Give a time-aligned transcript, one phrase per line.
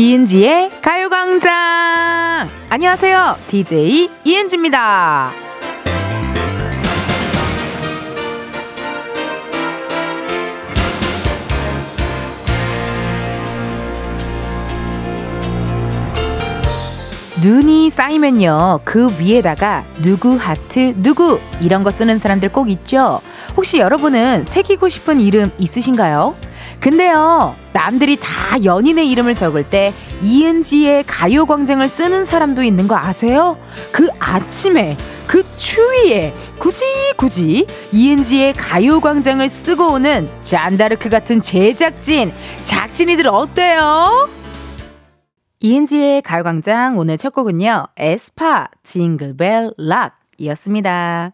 [0.00, 2.48] 이은지의 가요광장!
[2.70, 3.36] 안녕하세요.
[3.48, 5.30] DJ 이은지입니다.
[17.42, 18.80] 눈이 쌓이면요.
[18.84, 23.20] 그 위에다가 누구 하트 누구 이런 거 쓰는 사람들 꼭 있죠.
[23.54, 26.36] 혹시 여러분은 새기고 싶은 이름 있으신가요?
[26.80, 33.58] 근데요, 남들이 다 연인의 이름을 적을 때 이은지의 가요광장을 쓰는 사람도 있는 거 아세요?
[33.92, 36.84] 그 아침에, 그 추위에 굳이
[37.16, 42.32] 굳이 이은지의 가요광장을 쓰고 오는 잔다르크 같은 제작진,
[42.64, 44.30] 작진이들 어때요?
[45.60, 51.32] 이은지의 가요광장 오늘 첫 곡은요, 에스파 징글벨 락 이었습니다.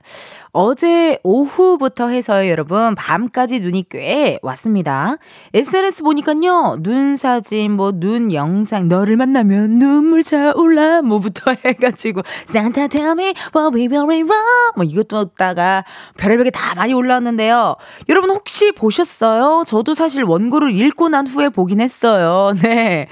[0.52, 2.94] 어제 오후부터 해서요, 여러분.
[2.94, 5.16] 밤까지 눈이 꽤 왔습니다.
[5.54, 13.12] SNS 보니까요, 눈 사진, 뭐, 눈 영상, 너를 만나면 눈물 차올라, 뭐부터 해가지고, Santa tell
[13.12, 14.72] me what we will wrong.
[14.76, 15.84] 뭐, 이것도 없다가,
[16.18, 17.76] 별의별 게 다 많이 올라왔는데요.
[18.08, 19.64] 여러분 혹시 보셨어요?
[19.66, 22.54] 저도 사실 원고를 읽고 난 후에 보긴 했어요.
[22.62, 23.08] 네.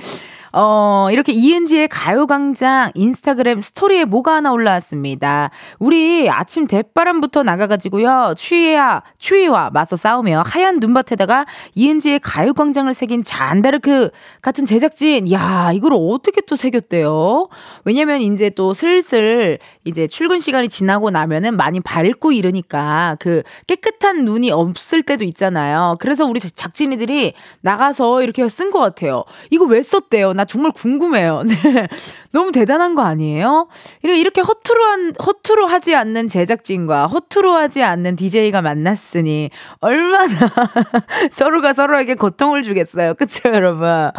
[0.56, 5.50] 어, 이렇게 이은지의 가요광장 인스타그램 스토리에 뭐가 하나 올라왔습니다.
[5.80, 8.34] 우리 아침 대바람부터 나가가지고요.
[8.36, 14.11] 추위야, 추위와 맞서 싸우며 하얀 눈밭에다가 이은지의 가요광장을 새긴 잔다르크
[14.42, 15.33] 같은 제작진.
[15.33, 17.48] 야, 이걸 어떻게 또 새겼대요?
[17.84, 24.52] 왜냐면 이제 또 슬슬 이제 출근 시간이 지나고 나면은 많이 밝고 이러니까 그 깨끗한 눈이
[24.52, 25.96] 없을 때도 있잖아요.
[25.98, 29.24] 그래서 우리 작진이들이 나가서 이렇게 쓴 것 같아요.
[29.50, 30.33] 이거 왜 썼대요?
[30.33, 31.42] 나 정말 궁금해요.
[31.47, 31.89] 네.
[32.34, 33.68] 너무 대단한 거 아니에요?
[34.02, 40.34] 이렇게 허투루 한, 허투루 하지 않는 제작진과 허투루 하지 않는 DJ가 만났으니 얼마나
[41.30, 43.14] 서로가 서로에게 고통을 주겠어요.
[43.14, 44.11] 그쵸, 여러분?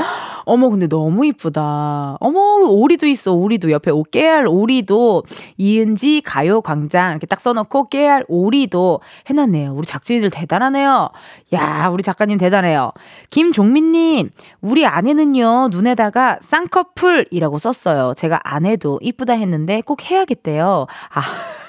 [0.45, 2.15] 어머, 근데 너무 이쁘다.
[2.21, 2.39] 어머,
[2.69, 3.71] 오리도 있어, 오리도.
[3.71, 5.23] 옆에 오, 깨알 오리도
[5.57, 9.73] 이은지 가요광장 이렇게 딱 써놓고 깨알 오리도 해놨네요.
[9.73, 11.09] 우리 작진이들 대단하네요.
[11.53, 12.91] 야, 우리 작가님 대단해요.
[13.29, 14.29] 김종민님,
[14.61, 18.04] 우리 아내는요, 눈에다가 쌍꺼풀이라고 썼어요.
[18.13, 20.87] 제가 안 해도 이쁘다 했는데 꼭 해야겠대요.
[21.09, 21.21] 아.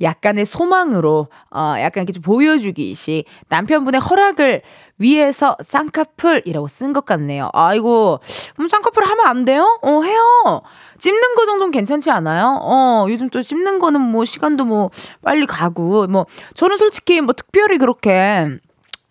[0.00, 4.62] 약간의 소망으로, 어, 약간 이렇게 좀 보여주기식 남편분의 허락을
[4.98, 7.50] 위해서 쌍꺼풀이라고 쓴 것 같네요.
[7.52, 8.20] 아이고,
[8.60, 9.78] 음, 쌍꺼풀 하면 안 돼요?
[9.82, 10.62] 어, 해요.
[10.98, 12.58] 찝는 거 정도는 괜찮지 않아요?
[12.62, 14.90] 어, 요즘 또 찝는 거는 뭐 시간도 뭐
[15.22, 18.58] 빨리 가고, 뭐, 저는 솔직히 뭐 특별히 그렇게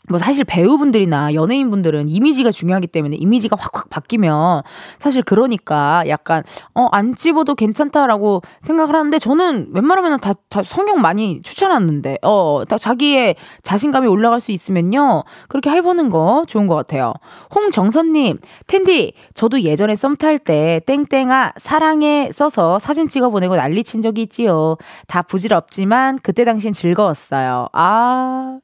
[0.09, 4.61] 뭐 사실 배우분들이나 연예인분들은 이미지가 중요하기 때문에 이미지가 확확 바뀌면
[4.99, 11.41] 사실 그러니까 약간 어 안 찝어도 괜찮다라고 생각을 하는데 저는 웬만하면 다, 다 성형 많이
[11.41, 17.13] 추천하는데 어 다 자기의 자신감이 올라갈 수 있으면요 그렇게 해보는 거 좋은 것 같아요.
[17.53, 18.37] 홍정선님
[18.67, 24.23] 텐디 저도 예전에 썸 탈 때 땡땡아 사랑해 써서 사진 찍어 보내고 난리 친 적이
[24.23, 24.77] 있지요.
[25.07, 27.67] 다 부질없지만 그때 당시엔 즐거웠어요.
[27.73, 28.59] 아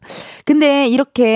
[0.45, 1.32] 근데 이렇게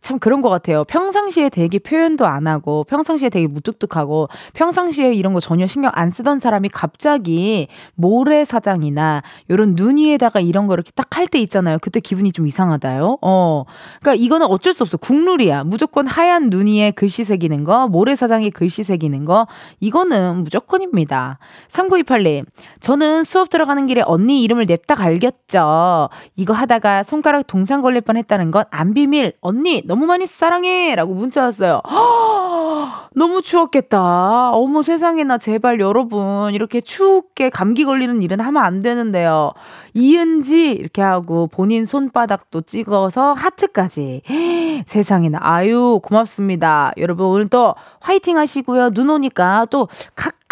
[0.00, 0.82] 참 그런 것 같아요.
[0.84, 6.40] 평상시에 되게 표현도 안 하고, 평상시에 되게 무뚝뚝하고, 평상시에 이런 거 전혀 신경 안 쓰던
[6.40, 11.78] 사람이 갑자기 모래사장이나 이런 눈 위에다가 이런 거 이렇게 딱 할 때 있잖아요.
[11.80, 13.18] 그때 기분이 좀 이상하다요.
[13.22, 13.64] 어.
[14.00, 14.96] 그러니까 이거는 어쩔 수 없어.
[14.96, 15.64] 국룰이야.
[15.64, 19.46] 무조건 하얀 눈 위에 글씨 새기는 거, 모래사장에 글씨 새기는 거,
[19.80, 21.38] 이거는 무조건입니다.
[21.68, 22.44] 3928님,
[22.80, 26.08] 저는 수업 들어가는 길에 언니 이름을 냅다 갈겼죠.
[26.36, 29.21] 이거 하다가 손가락 동상 걸릴 뻔 했다는 건 안 비밀.
[29.40, 30.94] 언니, 너무 많이 사랑해!
[30.94, 31.80] 라고 문자 왔어요.
[31.88, 34.50] 허, 너무 추웠겠다.
[34.50, 39.52] 어머 세상에나 제발 여러분 이렇게 춥게 감기 걸리는 일은 하면 안 되는데요.
[39.94, 44.22] 이은지 이렇게 하고 본인 손바닥도 찍어서 하트까지.
[44.86, 46.92] 세상에나 아유 고맙습니다.
[46.98, 48.90] 여러분 오늘 또 화이팅 하시고요.
[48.90, 49.88] 눈 오니까 또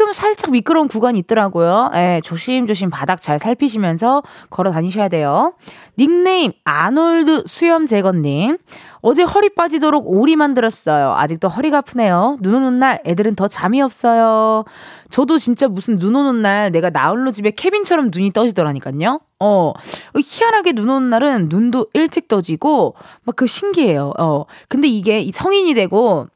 [0.00, 1.90] 가끔 살짝 미끄러운 구간이 있더라고요.
[1.94, 5.52] 예, 조심조심 바닥 잘 살피시면서 걸어 다니셔야 돼요.
[5.98, 8.56] 닉네임 아놀드 수염 제거님.
[9.02, 11.12] 어제 허리 빠지도록 오리 만들었어요.
[11.12, 12.38] 아직도 허리가 아프네요.
[12.40, 14.64] 눈 오는 날 애들은 더 잠이 없어요.
[15.10, 19.20] 저도 진짜 무슨 눈 오는 날 내가 나홀로 집에 케빈처럼 눈이 떠지더라니까요.
[19.38, 19.72] 어,
[20.16, 22.94] 희한하게 눈 오는 날은 눈도 일찍 떠지고
[23.24, 24.14] 막 그 신기해요.
[24.18, 26.26] 어, 근데 이게 성인이 되고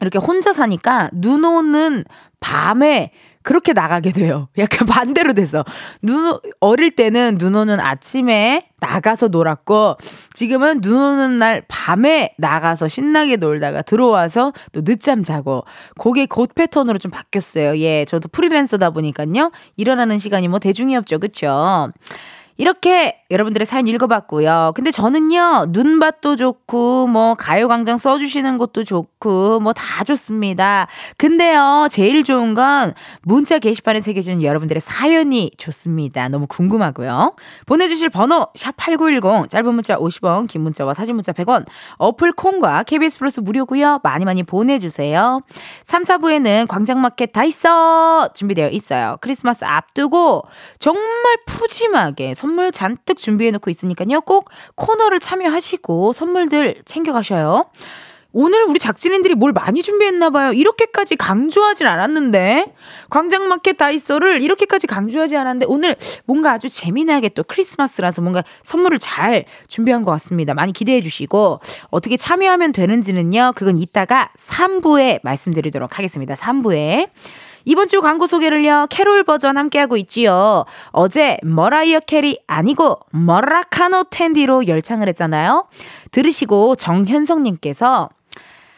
[0.00, 2.04] 이렇게 혼자 사니까 눈 오는
[2.44, 3.10] 밤에
[3.42, 4.48] 그렇게 나가게 돼요.
[4.58, 5.64] 약간 반대로 돼서.
[6.02, 9.96] 눈, 어릴 때는 눈 오는 아침에 나가서 놀았고,
[10.34, 15.64] 지금은 눈 오는 날 밤에 나가서 신나게 놀다가 들어와서 또 늦잠 자고,
[15.98, 17.78] 그게 곧 패턴으로 좀 바뀌었어요.
[17.78, 19.50] 예, 저도 프리랜서다 보니까요.
[19.76, 21.18] 일어나는 시간이 뭐 대중이 없죠.
[21.18, 21.90] 그쵸?
[22.56, 24.72] 이렇게 여러분들의 사연 읽어봤고요.
[24.76, 30.86] 근데 저는요, 눈밭도 좋고, 뭐, 가요광장 써주시는 것도 좋고, 뭐, 다 좋습니다.
[31.16, 36.28] 근데요, 제일 좋은 건 문자 게시판에 새겨진 여러분들의 사연이 좋습니다.
[36.28, 37.34] 너무 궁금하고요.
[37.66, 41.66] 보내주실 번호, 샵8910, 짧은 문자 50원, 긴 문자와 사진 문자 100원,
[41.98, 45.40] 어플 콩과 KBS 플러스 무료고요 많이 많이 보내주세요.
[45.82, 48.28] 3, 4부에는 광장마켓 다 있어!
[48.32, 49.16] 준비되어 있어요.
[49.20, 50.44] 크리스마스 앞두고
[50.78, 54.20] 정말 푸짐하게 선물 잔뜩 준비해놓고 있으니까요.
[54.20, 57.66] 꼭 코너를 참여하시고 선물들 챙겨가셔요.
[58.36, 60.54] 오늘 우리 작진인들이 뭘 많이 준비했나봐요.
[60.54, 62.74] 이렇게까지 강조하진 않았는데.
[63.08, 65.94] 광장마켓 다이소를 이렇게까지 강조하지 않았는데, 오늘
[66.24, 70.52] 뭔가 아주 재미나게 또 크리스마스라서 뭔가 선물을 잘 준비한 것 같습니다.
[70.52, 71.60] 많이 기대해 주시고,
[71.90, 76.34] 어떻게 참여하면 되는지는요, 그건 이따가 3부에 말씀드리도록 하겠습니다.
[76.34, 77.08] 3부에.
[77.64, 80.64] 이번 주 광고 소개를요, 캐롤 버전 함께하고 있지요.
[80.90, 85.66] 어제 머라이어 캐리 아니고 머라카노 텐디로 열창을 했잖아요.
[86.10, 88.08] 들으시고 정현성님께서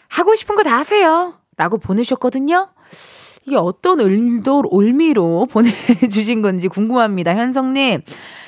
[0.09, 1.35] 하고 싶은 거 다 하세요.
[1.57, 2.69] 라고 보내셨거든요.
[3.47, 7.35] 이게 어떤 의도 의미로 보내주신 건지 궁금합니다.
[7.35, 8.03] 현성님.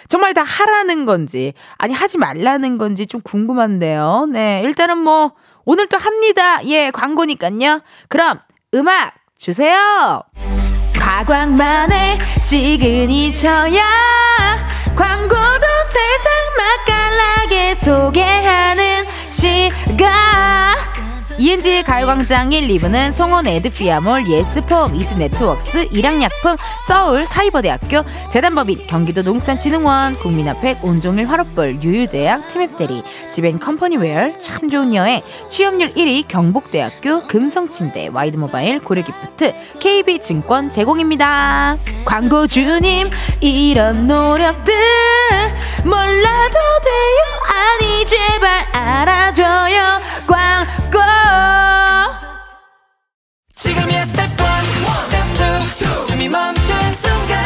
[0.09, 4.27] 정말 다 하라는 건지, 아니, 하지 말라는 건지 좀 궁금한데요.
[4.33, 4.63] 네.
[4.65, 5.33] 일단은 뭐,
[5.67, 6.65] 오늘 또 합니다.
[6.65, 7.83] 예, 광고니깐요.
[8.09, 8.39] 그럼,
[8.75, 10.21] 음악 주세요.
[10.99, 13.83] 가광만의 시그니처야.
[14.97, 20.09] 광고도 세상 맛깔나게 소개하는 시간.
[21.39, 26.57] 이은지의 가요광장 1, 2부는 송원 에드피아몰, 예스폼, 이즈네트웍스, 일양약품,
[26.89, 35.21] 서울 사이버대학교, 재단법인, 경기도 농산진흥원, 국민앞에 온종일 화롯불, 유유제약, 티맵대리, 지벤 컴퍼니웨어, 참 좋은 여행,
[35.49, 41.77] 취업률 1위 경북대학교, 금성침대, 와이드모바일, 고려기프트, KB증권 제공입니다.
[42.05, 43.11] 광고 주님,
[43.41, 44.75] 이런 노력들
[45.85, 47.19] 몰라도 돼요.
[47.49, 50.01] 아니 제발 알아줘요.
[50.27, 51.28] 광고
[53.55, 54.47] 지금이야 스텝 1,
[55.03, 55.17] 스텝
[55.81, 57.39] 2 숨이 멈춘 순간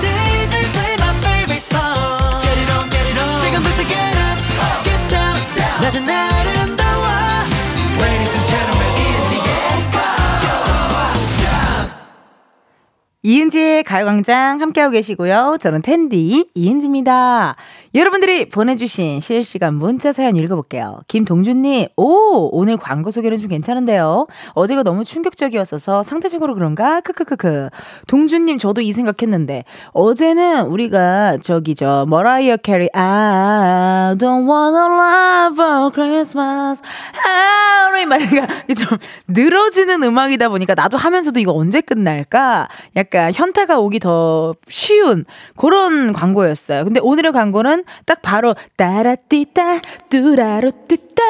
[0.00, 4.38] DJ play my favorite song Get it on, get it on 지금부터 get up,
[4.84, 5.36] get down
[5.82, 7.04] 낮은 아름다워
[8.00, 11.90] Ladies and gentlemen, 이은지의 가요광장
[13.22, 15.58] 이은지의 가요광장 함께하고 계시고요.
[15.60, 17.56] 저는 텐디 이은지입니다.
[17.94, 21.00] 여러분들이 보내주신 실시간 문자 사연 읽어볼게요.
[21.08, 24.26] 김동준님, 오, 오늘 광고 소개는 좀 괜찮은데요.
[24.52, 27.00] 어제가 너무 충격적이었어서 상대적으로 그런가?
[27.00, 27.70] 크크크크.
[28.06, 35.54] 동준님, 저도 이 생각했는데, 어제는 우리가 저기 저, 머라이어 캐리, I don't want a lot
[35.54, 36.82] for Christmas.
[37.12, 38.46] 하루이 말이가
[38.76, 38.98] 좀
[39.28, 42.68] 늘어지는 음악이다 보니까 나도 하면서도 이거 언제 끝날까?
[42.96, 45.24] 약간 현타가 오기 더 쉬운
[45.56, 46.84] 그런 광고였어요.
[46.84, 51.22] 근데 오늘의 광고는 딱 바로 따라띠따 뚜라로 띠따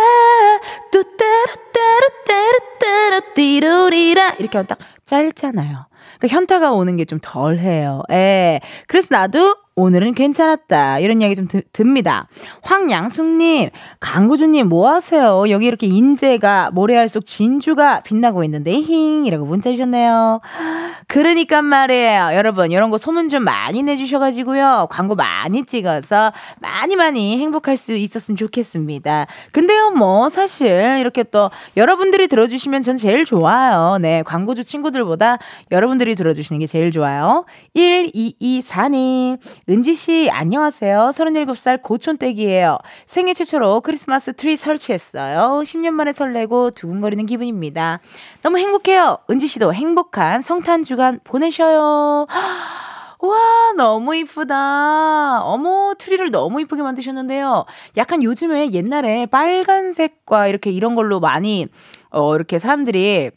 [0.91, 5.87] 뚜따로 따로 따로 따로 띠로리라 이렇게 하면 딱 짧잖아요.
[6.19, 8.03] 그러니까 현타가 오는 게 좀 덜해요.
[8.11, 8.61] 예.
[8.87, 10.99] 그래서 나도 오늘은 괜찮았다.
[10.99, 12.27] 이런 이야기 좀 드, 듭니다.
[12.63, 13.71] 황양숙님,
[14.01, 15.45] 강구주님 뭐 하세요?
[15.51, 20.41] 여기 이렇게 인제가 모래알 속 진주가 빛나고 있는데 힝 이라고 문자 주셨네요.
[21.07, 22.31] 그러니까 말이에요.
[22.35, 24.89] 여러분 이런 거 소문 좀 많이 내주셔가지고요.
[24.91, 29.27] 광고 많이 찍어서 많이 많이 행복할 수 있었으면 좋겠습니다.
[29.53, 33.99] 근데요 뭐 사실 이렇게 또 여러분들이 들어주시면 전 제일 좋아요.
[33.99, 35.39] 네 광고주 친구들보다
[35.71, 37.45] 여러분들이 들어주시는 게 제일 좋아요.
[37.77, 39.39] 1224님
[39.71, 41.11] 은지 씨, 안녕하세요.
[41.13, 42.79] 37살 고촌댁이에요.
[43.07, 45.61] 생애 최초로 크리스마스 트리 설치했어요.
[45.63, 48.01] 10년 만에 설레고 두근거리는 기분입니다.
[48.41, 49.19] 너무 행복해요.
[49.29, 52.27] 은지 씨도 행복한 성탄 주간 보내셔요.
[53.21, 55.43] 와, 너무 이쁘다.
[55.43, 57.67] 어머, 트리를 너무 이쁘게 만드셨는데요.
[57.99, 61.67] 약간 요즘에 옛날에 빨간색과 이렇게 이런 걸로 많이,
[62.09, 63.33] 어, 이렇게 사람들이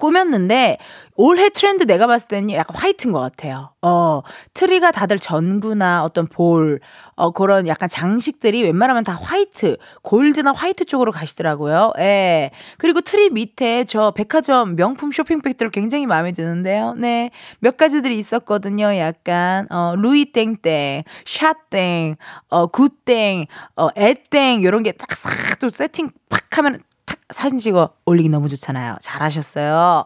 [0.00, 0.78] 꾸몄는데
[1.22, 3.72] 올해 트렌드 내가 봤을 때는 약간 화이트인 것 같아요.
[3.82, 4.22] 어,
[4.54, 6.80] 트리가 다들 전구나 어떤 볼,
[7.14, 11.92] 어, 그런 약간 장식들이 웬만하면 다 화이트, 골드나 화이트 쪽으로 가시더라고요.
[11.98, 12.50] 예.
[12.78, 16.94] 그리고 트리 밑에 저 백화점 명품 쇼핑백들 굉장히 마음에 드는데요.
[16.96, 17.30] 네.
[17.58, 18.96] 몇 가지들이 있었거든요.
[18.96, 22.16] 약간, 어, 루이땡땡, 샷땡,
[22.48, 23.46] 어, 굿땡,
[23.76, 26.80] 어, 애땡, 요런 게 딱 싹 또 세팅 팍 하면
[27.28, 28.96] 사진 찍어 올리기 너무 좋잖아요.
[29.02, 30.04] 잘하셨어요.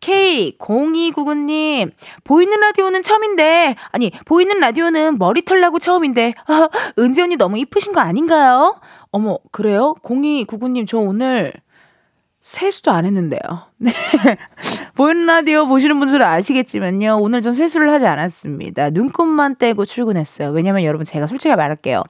[0.00, 1.92] K0299님,
[2.24, 8.00] 보이는 라디오는 처음인데, 아니, 보이는 라디오는 머리털 나고 처음인데, 아, 은지 언니 너무 이쁘신 거
[8.00, 8.80] 아닌가요?
[9.10, 9.94] 어머, 그래요?
[10.02, 11.52] 0299님, 저 오늘
[12.44, 13.40] 세수도 안 했는데요.
[13.78, 13.90] 네.
[14.94, 17.18] 보이는 라디오 보시는 분들은 아시겠지만요.
[17.18, 18.90] 오늘 전 세수를 하지 않았습니다.
[18.90, 20.50] 눈곱만 떼고 출근했어요.
[20.50, 22.02] 왜냐면 여러분 제가 솔직히 말할게요.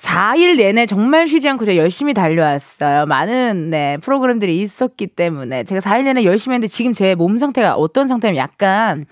[0.00, 3.06] 4일 내내 정말 쉬지 않고 제가 열심히 달려왔어요.
[3.06, 8.06] 많은 네, 프로그램들이 있었기 때문에 제가 4일 내내 열심히 했는데 지금 제 몸 상태가 어떤
[8.06, 9.04] 상태냐면 약간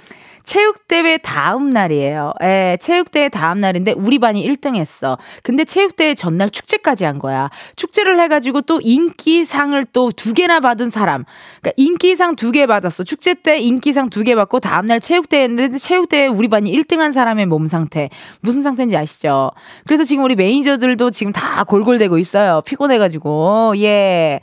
[0.46, 2.32] 체육대회 다음 날이에요.
[2.44, 5.18] 예, 체육대회 다음 날인데 우리 반이 1등 했어.
[5.42, 7.50] 근데 체육대회 전날 축제까지 한 거야.
[7.74, 11.24] 축제를 해가지고 또 인기상을 또 두 개나 받은 사람.
[11.60, 13.02] 그러니까 인기상 두 개 받았어.
[13.04, 17.46] 축제 때 인기상 두 개 받고 다음날 체육대회 했는데 체육대회 우리 반이 1등 한 사람의
[17.46, 18.08] 몸 상태.
[18.40, 19.50] 무슨 상태인지 아시죠?
[19.86, 22.62] 그래서 지금 우리 매니저들도 지금 다 골골대고 있어요.
[22.64, 23.74] 피곤해가지고.
[23.78, 24.40] 예.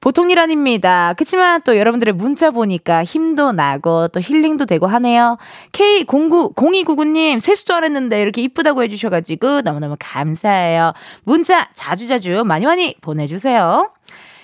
[0.00, 1.12] 보통 일 아닙니다.
[1.18, 5.36] 그치만 또 여러분들의 문자 보니까 힘도 나고 또 힐링도 되고 하네요.
[5.72, 10.92] K090299님, 세수도 안 했는데 이렇게 이쁘다고 해주셔가지고 너무너무 감사해요.
[11.24, 13.90] 문자 자주자주 많이 많이 보내주세요.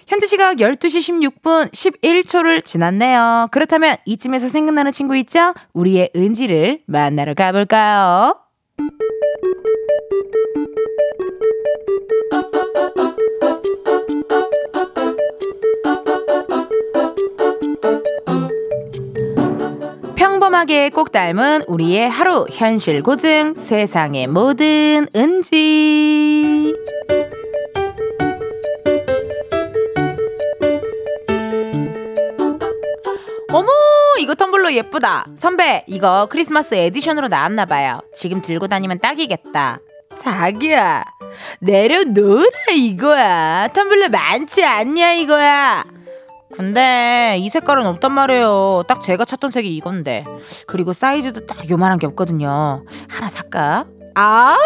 [0.06, 3.48] 현재 시각 12시 16분 11초를 지났네요.
[3.50, 5.52] 그렇다면 이쯤에서 생각나는 친구 있죠?
[5.74, 8.36] 우리의 은지를 만나러 가볼까요?
[20.48, 26.74] 평범하게 꼭 닮은 우리의 하루 현실 고증 세상의 모든 은지.
[33.52, 33.68] 어머
[34.20, 35.26] 이거 텀블러 예쁘다.
[35.36, 38.00] 선배 이거 크리스마스 에디션으로 나왔나봐요.
[38.14, 39.80] 지금 들고 다니면 딱이겠다.
[40.16, 41.04] 자기야
[41.60, 43.68] 내려놓으라 이거야.
[43.74, 45.84] 텀블러 많지 않냐 이거야
[46.54, 48.84] 근데 이 색깔은 없단 말이에요.
[48.88, 50.24] 딱 제가 찾던 색이 이건데.
[50.66, 52.84] 그리고 사이즈도 딱 요만한 게 없거든요.
[53.08, 53.86] 하나 살까?
[54.14, 54.56] 아,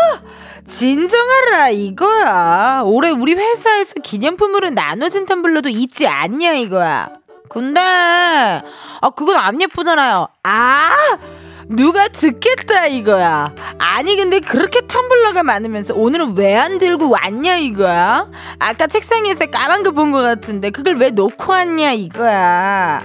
[0.67, 2.83] 진정하라 이거야.
[2.87, 7.11] 올해 우리 회사에서 기념품으로 나눠준 텀블러도 있지 않냐 이거야.
[7.51, 10.29] 근데 아 그건 안 예쁘잖아요.
[10.45, 10.97] 아
[11.69, 13.55] 누가 듣겠다 이거야.
[13.79, 18.29] 아니 근데 그렇게 텀블러가 많으면서 오늘은 왜 안 들고 왔냐 이거야.
[18.59, 23.03] 아까 책상 에서 까만 거 본 것 같은데 그걸 왜 놓고 왔냐 이거야.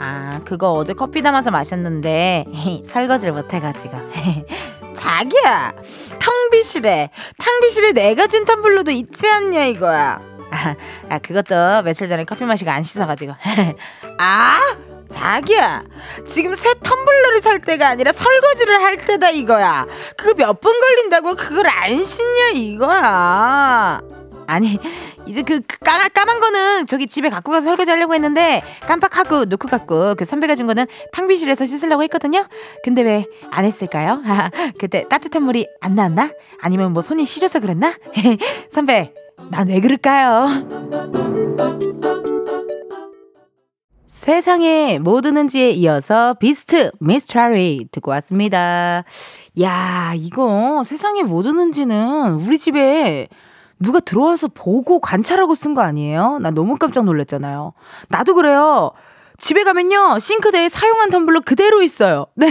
[0.00, 2.44] 아 그거 어제 커피 담아서 마셨는데
[2.86, 3.96] 설거지를 못해가지고.
[4.94, 5.72] 자기야
[6.18, 10.20] 탕비실에 탕비실에 내가 준 텀블러도 있지 않냐 이거야.
[10.50, 10.74] 아,
[11.08, 13.32] 아 그것도 며칠 전에 커피 마시고 안 씻어가지고.
[14.18, 14.60] 아
[15.10, 15.82] 자기야
[16.28, 19.86] 지금 새 텀블러를 살 때가 아니라 설거지를 할 때다 이거야
[20.16, 24.00] 그거 몇 분 걸린다고 그걸 안 씻냐 이거야
[24.46, 24.78] 아니
[25.26, 30.14] 이제 그 까, 까만 거는 저기 집에 갖고 가서 설거지 하려고 했는데 깜빡하고 놓고 갔고
[30.16, 32.44] 그 선배가 준 거는 탕비실에서 씻으려고 했거든요
[32.82, 34.22] 근데 왜 안 했을까요?
[34.80, 36.30] 그때 따뜻한 물이 안 나왔나?
[36.60, 37.92] 아니면 뭐 손이 시려서 그랬나?
[38.72, 39.12] 선배
[39.50, 40.46] 난 왜 그럴까요?
[44.18, 49.04] 세상에 뭐 드는지에 이어서 비스트 미스터리 듣고 왔습니다.
[49.60, 53.28] 야, 이거 세상에 뭐 드는지는 우리 집에
[53.78, 56.40] 누가 들어와서 보고 관찰하고 쓴 거 아니에요?
[56.40, 57.74] 나 너무 깜짝 놀랐잖아요.
[58.08, 58.90] 나도 그래요.
[59.38, 62.26] 집에 가면요, 싱크대에 사용한 텀블러 그대로 있어요.
[62.34, 62.48] 네.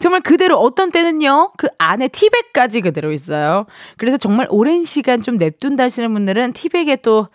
[0.00, 3.64] 정말 그대로 어떤 때는요, 그 안에 티백까지 그대로 있어요.
[3.96, 7.28] 그래서 정말 오랜 시간 좀 냅둔다 하시는 분들은 티백에 또,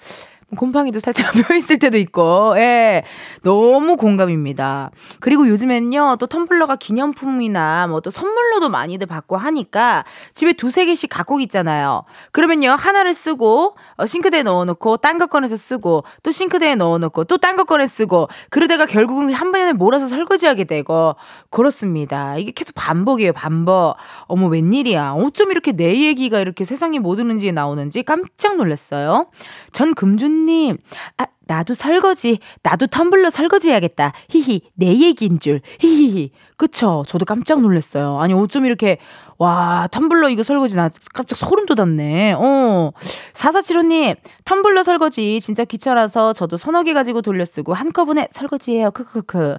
[0.55, 3.03] 곰팡이도 살짝 펴있을 때도 있고, 예.
[3.43, 4.91] 너무 공감입니다.
[5.19, 11.39] 그리고 요즘엔요, 또 텀블러가 기념품이나 뭐 또 선물로도 많이들 받고 하니까 집에 두세 개씩 갖고
[11.39, 12.03] 있잖아요.
[12.31, 17.55] 그러면요, 하나를 쓰고, 어, 싱크대에 넣어놓고, 딴 거 꺼내서 쓰고, 또 싱크대에 넣어놓고, 또 딴
[17.55, 21.15] 거 꺼내 쓰고, 그러다가 결국은 한 번에 몰아서 설거지하게 되고,
[21.49, 22.37] 그렇습니다.
[22.37, 23.95] 이게 계속 반복이에요, 반복.
[24.27, 25.13] 어머, 웬일이야.
[25.13, 29.27] 어쩜 이렇게 내 얘기가 이렇게 세상에 뭐 드는지 나오는지 깜짝 놀랐어요.
[29.71, 30.77] 전 금준 님,
[31.17, 34.13] 아, 나도 설거지, 나도 텀블러 설거지 해야겠다.
[34.29, 35.61] 히히, 내 얘기인 줄.
[35.79, 36.31] 히히히.
[36.57, 37.03] 그쵸?
[37.07, 38.19] 저도 깜짝 놀랐어요.
[38.19, 38.97] 아니, 어쩜 이렇게,
[39.37, 42.33] 와, 텀블러 이거 설거지 나 깜짝 소름 돋았네.
[42.33, 42.91] 어.
[43.33, 48.91] 4475님, 텀블러 설거지 진짜 귀찮아서 저도 서너 개 가지고 돌려 쓰고 한꺼번에 설거지해요.
[48.91, 49.57] 크크크.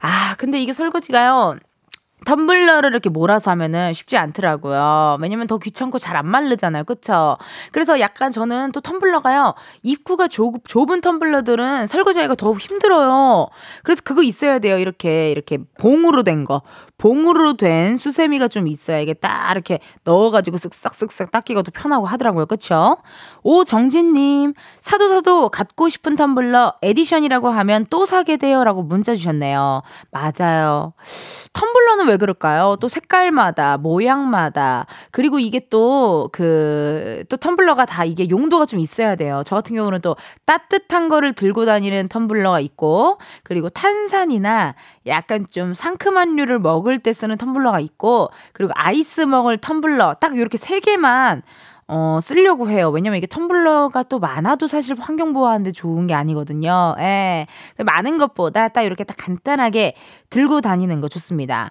[0.00, 1.56] 아, 근데 이게 설거지가요.
[2.26, 5.16] 텀블러를 이렇게 몰아서 하면은 쉽지 않더라고요.
[5.22, 6.84] 왜냐면 더 귀찮고 잘 안 마르잖아요.
[6.84, 7.36] 그쵸?
[7.72, 9.54] 그래서 약간 저는 또 텀블러가요.
[9.82, 13.48] 입구가 좁, 좁은 텀블러들은 설거지하기가 더 힘들어요.
[13.84, 14.78] 그래서 그거 있어야 돼요.
[14.78, 16.62] 이렇게, 이렇게 봉으로 된 거.
[16.98, 22.46] 봉으로 된 수세미가 좀 있어야 이게 딱 이렇게 넣어가지고 쓱싹쓱싹 닦기가 더 편하고 하더라고요.
[22.46, 22.96] 그쵸?
[23.42, 28.64] 오정진님, 사도 사도 갖고 싶은 텀블러 에디션이라고 하면 또 사게 돼요.
[28.64, 29.82] 라고 문자 주셨네요.
[30.10, 30.94] 맞아요.
[31.52, 32.76] 텀블러 텀블러는 왜 그럴까요?
[32.80, 39.42] 또 색깔마다, 모양마다, 그리고 이게 또 그, 또 텀블러가 다 이게 용도가 좀 있어야 돼요.
[39.46, 44.74] 저 같은 경우는 또 따뜻한 거를 들고 다니는 텀블러가 있고, 그리고 탄산이나
[45.06, 50.58] 약간 좀 상큼한 류를 먹을 때 쓰는 텀블러가 있고, 그리고 아이스 먹을 텀블러, 딱 이렇게
[50.58, 51.42] 세 개만
[51.88, 52.90] 어, 쓰려고 해요.
[52.90, 56.96] 왜냐면 이게 텀블러가 또 많아도 사실 환경 보호하는데 좋은 게 아니거든요.
[56.98, 57.46] 예.
[57.84, 59.94] 많은 것보다 딱 이렇게 딱 간단하게
[60.28, 61.70] 들고 다니는 거 좋습니다.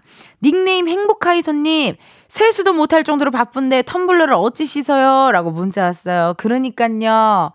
[0.50, 1.96] 닉네임 행복하이손님,
[2.28, 5.32] 세수도 못할 정도로 바쁜데 텀블러를 어찌 씻어요?
[5.32, 6.36] 라고 문자 왔어요.
[6.38, 7.52] 그러니까요.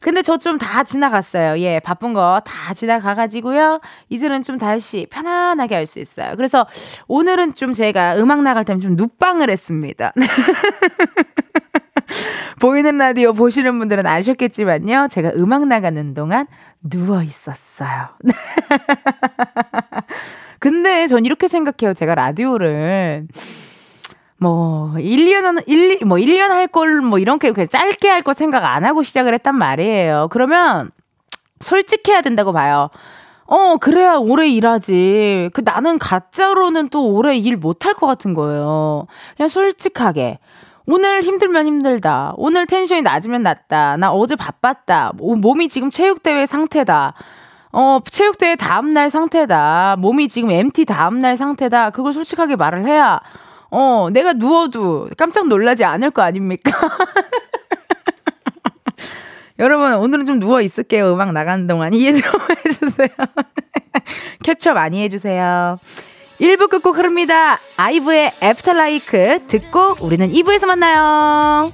[0.00, 1.58] 근데 저 좀 다 지나갔어요.
[1.60, 3.80] 예, 바쁜 거 다 지나가가지고요.
[4.08, 6.32] 이제는 좀 다시 편안하게 할 수 있어요.
[6.36, 6.66] 그래서
[7.06, 10.12] 오늘은 좀 제가 음악 나갈 때는 좀 눕방을 했습니다.
[12.60, 15.06] 보이는 라디오 보시는 분들은 아셨겠지만요.
[15.10, 16.46] 제가 음악 나가는 동안
[16.82, 18.08] 누워 있었어요.
[20.64, 21.92] 근데 전 이렇게 생각해요.
[21.92, 23.26] 제가 라디오를
[24.38, 28.82] 뭐 1년 1, 뭐 1년 할 걸 뭐 이렇게 그냥 짧게 할 거 생각 안
[28.86, 30.28] 하고 시작을 했단 말이에요.
[30.30, 30.90] 그러면
[31.60, 32.88] 솔직해야 된다고 봐요.
[33.46, 35.50] 어, 그래야 오래 일하지.
[35.52, 39.06] 그 나는 가짜로는 또 오래 일 못할 것 같은 거예요.
[39.36, 40.38] 그냥 솔직하게.
[40.86, 42.32] 오늘 힘들면 힘들다.
[42.38, 43.98] 오늘 텐션이 낮으면 낮다.
[43.98, 45.12] 나 어제 바빴다.
[45.18, 47.12] 몸이 지금 체육대회 상태다.
[47.76, 49.96] 어, 체육대회 다음날 상태다.
[49.98, 51.90] 몸이 지금 MT 다음날 상태다.
[51.90, 53.20] 그걸 솔직하게 말을 해야,
[53.68, 56.70] 어, 내가 누워도 깜짝 놀라지 않을 거 아닙니까?
[59.58, 61.12] 여러분, 오늘은 좀 누워 있을게요.
[61.12, 61.92] 음악 나가는 동안.
[61.92, 62.22] 이해 좀
[62.64, 63.08] 해주세요.
[64.44, 65.80] 캡처 많이 해주세요.
[66.40, 67.58] 1부 끝곡 흐릅니다.
[67.76, 71.72] 아이브의 애프터라이크 듣고 우리는 2부에서 만나요.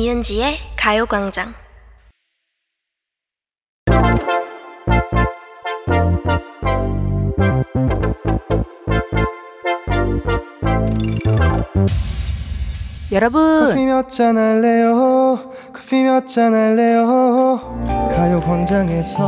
[0.00, 1.54] 이은지의 가요광장
[13.20, 17.60] 여러분 커피 몇 잔 할래요 커피 몇 잔 할래요
[18.16, 19.20] 가요광장에서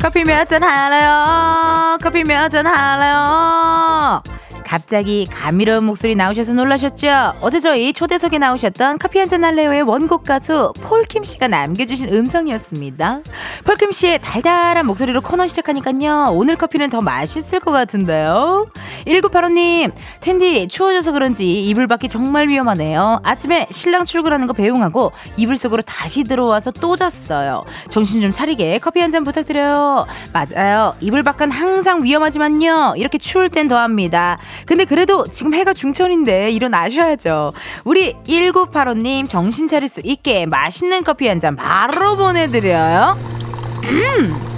[0.00, 1.98] 커피 몇 잔 할래요?
[2.02, 4.22] 커피 몇 잔 할래요?
[4.68, 7.36] 갑자기 감미로운 목소리 나오셔서 놀라셨죠?
[7.40, 13.20] 어제 저희 초대석에 나오셨던 커피 한잔 할래요의 원곡 가수 폴킴 씨가 남겨주신 음성이었습니다.
[13.64, 16.32] 폴킴 씨의 달달한 목소리로 코너 시작하니까요.
[16.34, 18.66] 오늘 커피는 더 맛있을 것 같은데요.
[19.06, 23.20] 1985님, 텐디 추워져서 그런지 이불 밖이 정말 위험하네요.
[23.24, 27.64] 아침에 신랑 출근하는 거 배웅하고 이불 속으로 다시 들어와서 또 잤어요.
[27.88, 30.06] 정신 좀 차리게 커피 한 잔 부탁드려요.
[30.34, 30.94] 맞아요.
[31.00, 32.92] 이불 밖은 항상 위험하지만요.
[32.98, 34.36] 이렇게 추울 땐 더합니다.
[34.66, 37.52] 근데 그래도 지금 해가 중천인데 일어나셔야죠.
[37.84, 43.16] 우리 1985님 정신 차릴 수 있게 맛있는 커피 한 잔 바로 보내드려요.
[43.84, 44.57] 음!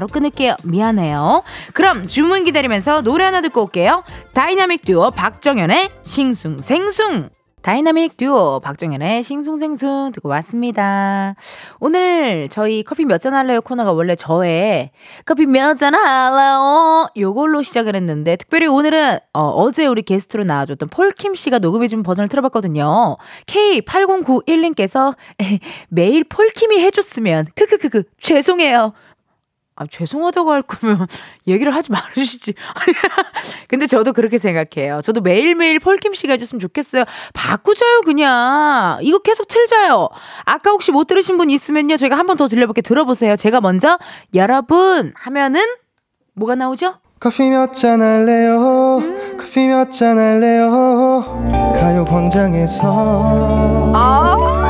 [0.01, 0.55] 바로 끊을게요.
[0.63, 1.43] 미안해요.
[1.75, 4.03] 그럼 주문 기다리면서 노래 하나 듣고 올게요.
[4.33, 7.29] 다이나믹 듀오 박정현의 싱숭생숭.
[7.61, 11.35] 다이나믹 듀오 박정현의 싱숭생숭 듣고 왔습니다.
[11.79, 14.89] 오늘 저희 커피 몇 잔 할래요 코너가 원래 저의
[15.25, 21.35] 커피 몇 잔 할래요 요걸로 시작을 했는데 특별히 오늘은 어, 제 우리 게스트로 나와줬던 폴킴
[21.35, 23.17] 씨가 녹음해준 버전을 틀어봤거든요.
[23.45, 25.15] K8091님께서
[25.89, 28.93] 매일 폴킴이 해줬으면 크크크크 죄송해요.
[29.81, 31.07] 아, 죄송하다고 할 거면
[31.47, 32.53] 얘기를 하지 말으시지.
[33.67, 35.01] 근데 저도 그렇게 생각해요.
[35.01, 37.03] 저도 매일매일 폴킴 씨가 해줬으면 좋겠어요.
[37.33, 38.99] 바꾸자요, 그냥.
[39.01, 40.09] 이거 계속 틀자요.
[40.45, 41.97] 아까 혹시 못 들으신 분 있으면요.
[41.97, 43.35] 저희가 한 번 더 들려볼게 들어보세요.
[43.35, 43.97] 제가 먼저
[44.33, 45.61] 여러분 하면은
[46.33, 46.95] 뭐가 나오죠?
[47.19, 48.97] 커피 몇 잔 할래요?
[48.99, 49.37] 음.
[49.37, 50.71] 커피 몇 잔 할래요?
[51.75, 52.81] 가요광장에서.
[53.93, 54.60] 아.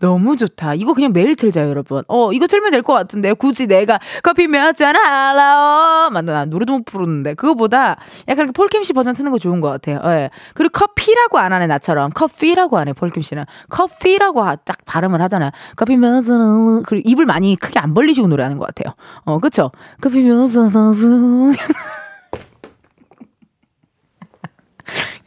[0.00, 0.74] 너무 좋다.
[0.74, 2.02] 이거 그냥 매일 틀자, 여러분.
[2.08, 3.34] 어, 이거 틀면 될 것 같은데요.
[3.34, 6.08] 굳이 내가 커피 몇 잔 할라.
[6.12, 7.34] 맞나, 나 노래도 못 부르는데.
[7.34, 7.96] 그거보다
[8.28, 10.00] 약간 이렇게 폴킴 씨 버전 트는 거 좋은 것 같아요.
[10.04, 10.30] 예.
[10.54, 12.10] 그리고 커피라고 안 하네, 나처럼.
[12.10, 13.44] 커피라고 안 해, 폴킴 씨는.
[13.70, 15.50] 커피라고 딱 발음을 하잖아요.
[15.76, 16.82] 커피 몇 잔.
[16.84, 18.94] 그리고 입을 많이 크게 안 벌리시고 노래하는 것 같아요.
[19.24, 19.72] 어, 그쵸?
[20.00, 21.52] 커피 몇 잔, 할라.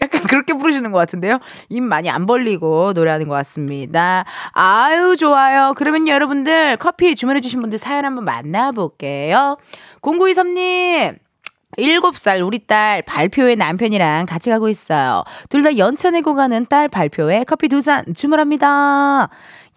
[0.02, 1.40] 약간 그렇게 부르시는 것 같은데요.
[1.70, 4.26] 입 많이 안 벌리고 노래하는 것 같습니다.
[4.54, 5.74] 아유, 좋아요.
[5.78, 9.58] 그러면 여러분들 커피 주문해주신 분들 사연 한번 만나볼게요.
[10.02, 11.18] 0923님.
[11.78, 15.24] 7살 우리 딸 발표회 남편이랑 같이 가고 있어요.
[15.50, 19.30] 둘 다 연차 내고 가는 딸 발표회 커피 두 잔 주문합니다.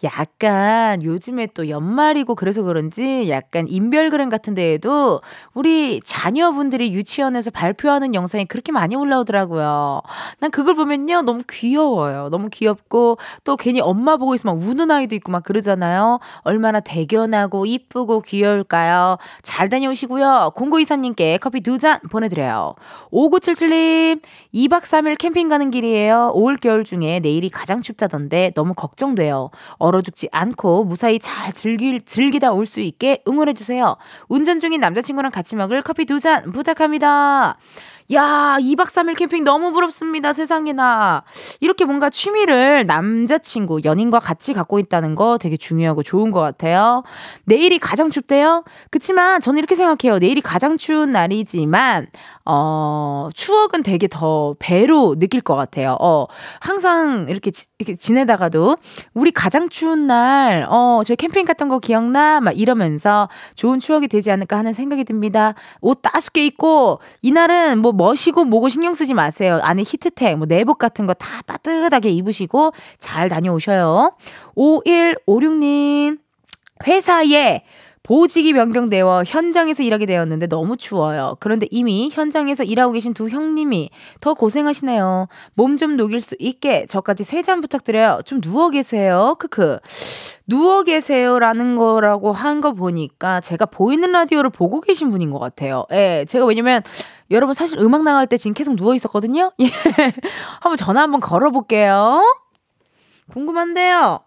[0.05, 5.21] 약간 요즘에 또 연말이고 그래서 그런지 약간 인별그램 같은 데에도
[5.53, 10.01] 우리 자녀분들이 유치원에서 발표하는 영상이 그렇게 많이 올라오더라고요.
[10.39, 11.21] 난 그걸 보면요.
[11.23, 12.29] 너무 귀여워요.
[12.29, 16.19] 너무 귀엽고 또 괜히 엄마 보고 있으면 우는 아이도 있고 막 그러잖아요.
[16.41, 19.17] 얼마나 대견하고 이쁘고 귀여울까요?
[19.43, 20.51] 잘 다녀오시고요.
[20.55, 22.75] 공고이사님께 커피 두 잔 보내드려요.
[23.11, 24.21] 5977님,
[24.53, 26.31] 2박 3일 캠핑 가는 길이에요.
[26.33, 29.49] 올 겨울 중에 내일이 가장 춥다던데 너무 걱정돼요.
[29.77, 33.95] 얼어 죽지 않고 무사히 잘 즐길, 즐기다 올 수 있게 응원해주세요.
[34.27, 37.57] 운전 중인 남자친구랑 같이 먹을 커피 두 잔 부탁합니다.
[38.13, 40.31] 야, 2박 3일 캠핑 너무 부럽습니다.
[40.31, 41.23] 세상에나.
[41.59, 47.03] 이렇게 뭔가 취미를 남자친구, 연인과 같이 갖고 있다는 거 되게 중요하고 좋은 것 같아요.
[47.45, 48.63] 내일이 가장 춥대요?
[48.91, 50.19] 그치만 저는 이렇게 생각해요.
[50.19, 52.05] 내일이 가장 추운 날이지만,
[52.45, 55.97] 어, 추억은 되게 더 배로 느낄 것 같아요.
[55.99, 56.27] 어,
[56.59, 58.77] 항상 이렇게, 지, 이렇게 지내다가도
[59.15, 62.39] 우리 가장 추운 날, 어, 저희 캠핑 갔던 거 기억나?
[62.41, 65.55] 막 이러면서 좋은 추억이 되지 않을까 하는 생각이 듭니다.
[65.81, 69.59] 옷 따숩게 입고, 이날은 뭐 멋이고 뭐고 신경 쓰지 마세요.
[69.63, 74.15] 안에 히트텍, 뭐 내복 같은 거 다 따뜻하게 입으시고 잘 다녀오셔요.
[74.55, 76.19] 5156님,
[76.87, 77.63] 회사에
[78.05, 81.37] 보직이 변경되어 현장에서 일하게 되었는데 너무 추워요.
[81.39, 83.89] 그런데 이미 현장에서 일하고 계신 두 형님이
[84.21, 85.27] 더 고생하시네요.
[85.55, 88.19] 몸 좀 녹일 수 있게 저까지 세 잔 부탁드려요.
[88.23, 89.35] 좀 누워 계세요.
[89.39, 89.79] 크크.
[90.47, 95.85] 누워 계세요라는 거라고 한 거 보니까 제가 보이는 라디오를 보고 계신 분인 것 같아요.
[95.91, 96.83] 예, 제가 왜냐면
[97.31, 99.51] 여러분 사실 음악 나갈 때 지금 계속 누워 있었거든요.
[99.59, 99.65] 예.
[100.61, 102.21] 한번 전화 한번 걸어볼게요.
[103.31, 104.19] 궁금한데요.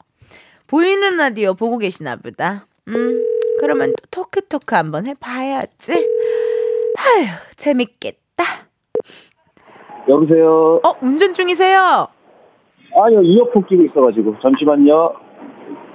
[0.67, 2.67] 보이는 라디오 보고 계시나 보다.
[2.89, 3.23] 음,
[3.61, 5.93] 그러면 또 토크토크 한번 해봐야지.
[5.93, 8.45] 아휴, 재밌겠다.
[10.09, 10.81] 여보세요.
[10.85, 12.09] 어, 운전 중이세요?
[12.95, 14.37] 아니요, 이어폰 끼고 있어가지고.
[14.43, 15.15] 잠시만요.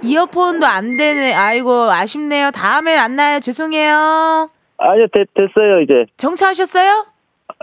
[0.04, 1.34] 이어폰도 안 되네.
[1.34, 2.52] 아이고, 아쉽네요.
[2.52, 3.40] 다음에 만나요.
[3.40, 4.50] 죄송해요.
[4.78, 6.06] 아니요, 됐, 됐어요, 이제.
[6.18, 7.06] 정차하셨어요?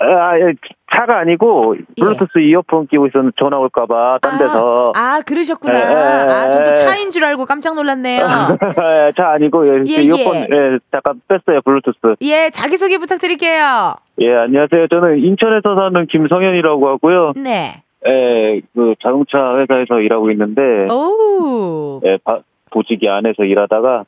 [0.02, 0.54] 아, 예,
[0.92, 4.92] 차가 아니고, 블루투스 이어폰 끼고 있었는데 전화 올까봐, 딴 데서.
[4.96, 5.74] 아, 아, 그러셨구나.
[5.74, 5.84] 예, 예,
[6.32, 6.74] 아, 저도 예.
[6.74, 8.22] 차인 줄 알고 깜짝 놀랐네요.
[8.80, 10.40] 예, 차 아니고, 예, 예, 이어폰, 예.
[10.50, 10.78] 예.
[10.90, 12.16] 잠깐 뺐어요, 블루투스.
[12.22, 13.94] 예, 자기소개 부탁드릴게요.
[14.20, 14.88] 예, 안녕하세요.
[14.88, 17.32] 저는 인천에서 사는 김성현이라고 하고요.
[17.36, 17.82] 네.
[18.06, 22.00] 예, 그 자동차 회사에서 일하고 있는데, 오.
[22.06, 24.04] 예, 바- 보직이 안에서 일하다가,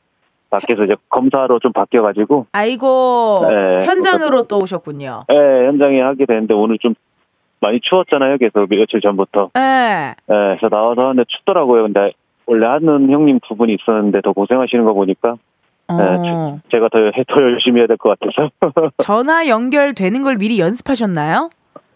[0.53, 5.25] 밖에서 이제 검사로 좀 바뀌어가지고, 아이고, 네, 현장으로 또 오셨군요.
[5.33, 5.35] 예,
[5.67, 6.95] 현장에 하게 되는데, 오늘 좀
[7.61, 9.51] 많이 추웠잖아요, 계속 며칠 전부터.
[9.57, 9.61] 예.
[10.11, 11.85] 예, 그래서 나와서 하는데 춥더라고요.
[11.85, 12.13] 근데
[12.47, 15.37] 원래 하는 형님 두 분이 있었는데 더 고생하시는 거 보니까
[15.89, 18.51] 어, 제가 더, 더 열심히 해야 될 것 같아서.
[18.99, 21.51] 전화 연결되는 걸 미리 연습하셨나요?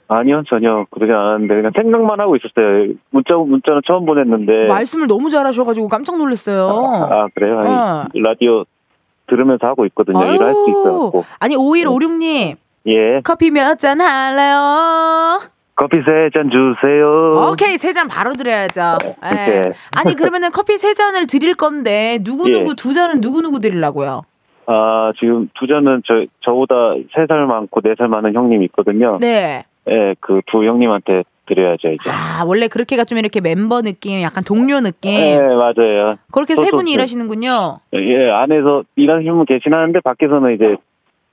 [0.09, 2.95] 아니요, 전혀 그러지 않았는데 그냥 생각만 하고 있었어요.
[3.11, 4.67] 문자, 문자는 처음 보냈는데.
[4.67, 6.69] 말씀을 너무 잘하셔가지고 깜짝 놀랐어요.
[6.69, 7.59] 아, 그래요?
[7.59, 8.05] 아니, 어.
[8.15, 8.65] 라디오
[9.27, 10.21] 들으면서 하고 있거든요.
[10.33, 11.25] 일할 수 있어갖고.
[11.41, 12.55] 아니, 5156님,
[12.87, 13.21] 예.
[13.25, 15.41] 커피 몇 잔 할래요?
[15.75, 17.51] 커피 세 잔 주세요.
[17.53, 18.81] 오케이, 세 잔 바로 드려야죠.
[19.25, 19.57] 예.
[19.57, 19.63] 예.
[19.97, 22.75] 아니, 그러면은 커피 세 잔을 드릴 건데, 누구 누구 예.
[22.77, 24.23] 두 잔은 누구 누구 드리려고요?
[24.69, 26.75] 아, 지금 두 잔은 저, 저보다
[27.15, 29.19] 세 살 많고 네 살 많은 형님이 있거든요.
[29.21, 29.65] 네.
[29.89, 32.11] 예, 그 두 형님한테 드려야죠, 이제.
[32.11, 35.13] 아, 원래 그렇게가 좀 이렇게 멤버 느낌, 약간 동료 느낌.
[35.13, 36.17] 예, 맞아요.
[36.33, 37.79] 그렇게 세 분이 그- 일하시는군요.
[37.95, 40.77] 예, 안에서 일하시는 분 계신 하는데 밖에서는 이제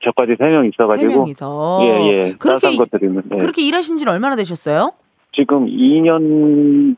[0.04, 1.80] 저까지 세명세 있어가지고 명이서.
[1.82, 1.88] 예,
[2.28, 2.36] 예.
[2.38, 3.38] 그렇게, 예.
[3.38, 4.92] 그렇게 일하신 지는 얼마나 되셨어요?
[5.36, 6.96] 지금 2년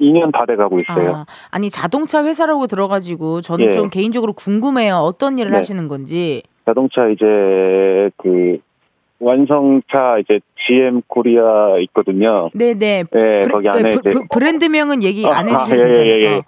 [0.00, 1.10] 2년 다 돼가고 있어요.
[1.14, 3.72] 아, 아니, 자동차 회사라고 들어가지고, 저는 예.
[3.72, 4.96] 좀 개인적으로 궁금해요.
[4.96, 5.56] 어떤 일을 네.
[5.58, 6.42] 하시는 건지.
[6.66, 7.24] 자동차 이제
[8.18, 8.58] 그
[9.18, 12.50] 완성차 이제 GM 코리아 있거든요.
[12.54, 12.86] 네네.
[12.98, 16.10] 예, 브레- 거기 안에 네, 브, 브, 브랜드명은 얘기 안 아, 해주셔도 예, 예.
[16.10, 16.42] 예, 예.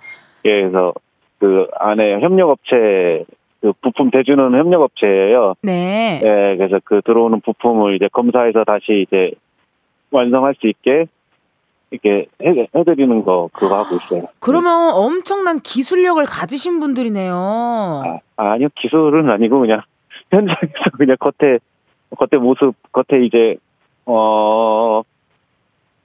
[0.45, 0.93] 예, 그래서
[1.39, 3.25] 그 안에 협력업체
[3.61, 5.55] 그 부품 대주는 협력업체예요.
[5.63, 6.21] 네.
[6.23, 9.33] 예, 그래서 그 들어오는 부품을 이제 검사해서 다시 이제
[10.11, 11.07] 완성할 수 있게
[11.91, 14.29] 이렇게 해, 해드리는 거 그거 하고 있어요.
[14.41, 17.35] 그러면 엄청난 기술력을 가지신 분들이네요.
[18.37, 19.81] 아, 아니요 기술은 아니고 그냥
[20.31, 21.59] 현장에서 그냥 겉에
[22.17, 23.57] 겉에 모습 겉에 이제
[24.07, 25.03] 어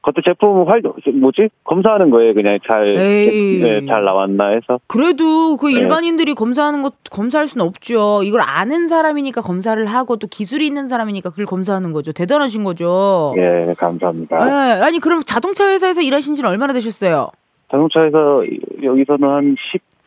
[0.02, 0.82] 겉에 제품 활
[1.14, 2.94] 뭐지 검사하는 거예요 그냥 잘.
[2.94, 5.74] 네, 잘 나왔나 해서 그래도 그 네.
[5.80, 8.22] 일반인들이 검사하는 것 검사할 수는 없죠.
[8.26, 12.12] 이걸 아는 사람이니까 검사를 하고 또 기술이 있는 사람이니까 그걸 검사하는 거죠.
[12.12, 13.34] 대단하신 거죠.
[13.38, 14.38] 예 감사합니다.
[14.44, 14.52] 네,
[14.84, 17.30] 아니 그럼 자동차 회사에서 일하신 지는 얼마나 되셨어요?
[17.72, 18.44] 자동차에서
[18.84, 19.56] 여기서는 한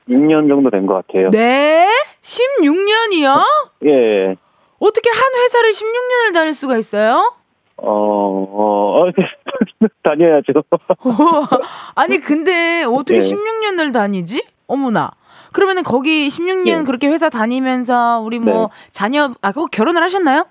[0.09, 1.30] 16년 정도 된 것 같아요.
[1.30, 1.87] 네?
[2.20, 3.42] 16년이요?
[3.87, 4.37] 예.
[4.78, 7.34] 어떻게 한 회사를 16년을 다닐 수가 있어요?
[7.78, 9.10] 어, 어, 어
[10.02, 10.52] 다녀야죠.
[11.94, 13.30] 아니 근데 어떻게 네.
[13.30, 14.44] 16년을 다니지?
[14.66, 15.12] 어머나.
[15.52, 16.84] 그러면은 거기 16년 네.
[16.84, 18.68] 그렇게 회사 다니면서 우리 뭐 네.
[18.90, 20.46] 자녀 아 결혼을 하셨나요?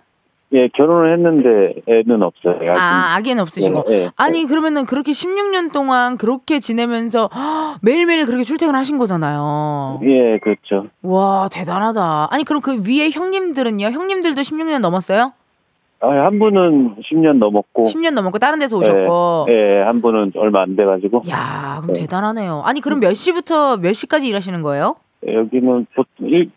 [0.55, 2.55] 예, 결혼을 했는데 애는 없어요.
[2.71, 2.79] 아직.
[2.79, 3.83] 아 아기는 없으시고.
[3.89, 4.09] 예, 예.
[4.15, 7.29] 아니 그러면은 그렇게 16년 동안 그렇게 지내면서
[7.81, 9.99] 매일매일 그렇게 출퇴근하신 거잖아요.
[10.03, 10.87] 예, 그렇죠.
[11.03, 12.29] 와 대단하다.
[12.31, 13.87] 아니 그럼 그 위에 형님들은요?
[13.87, 15.33] 형님들도 16년 넘었어요?
[16.01, 19.47] 아, 한 분은 10년 넘었고, 10년 넘었고 다른 데서 오셨고.
[19.49, 22.01] 예, 한 분은 얼마 안 돼가지고, 야 그럼 네.
[22.01, 22.61] 대단하네요.
[22.65, 24.97] 아니 그럼 몇 시부터 몇 시까지 일하시는 거예요?
[25.27, 26.51] 여기는 보통 일,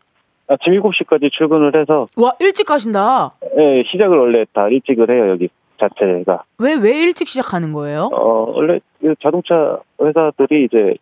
[0.49, 3.33] 아침 7시까지 출근을 해서, 와 일찍 가신다.
[3.59, 6.45] 예, 시작을 원래 다 일찍을 해요, 여기 자체가.
[6.59, 8.09] 왜 왜 일찍 시작하는 거예요?
[8.13, 10.95] 어, 원래 그 자동차 회사들이 이제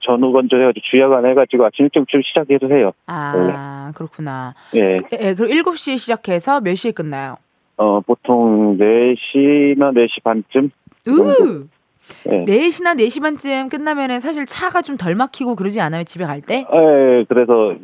[0.00, 2.92] 전후 건조 해가지고 주야간 해가지고 아침 일찍 시작해도 해요.
[3.06, 4.54] 아 그렇구나.
[4.74, 7.36] 예, 예, 그럼 7시에 시작해서 몇 시에 끝나요?
[7.78, 10.70] 어, 보통 4시나 4시 반쯤?
[11.08, 11.66] 으!
[12.30, 12.44] 예.
[12.44, 16.04] 4시나 4시 반쯤 끝나면은 사실 차가 좀 덜 막히고 그러지 않아요?
[16.04, 16.66] 집에 갈 때?
[16.70, 17.74] 예, 그래서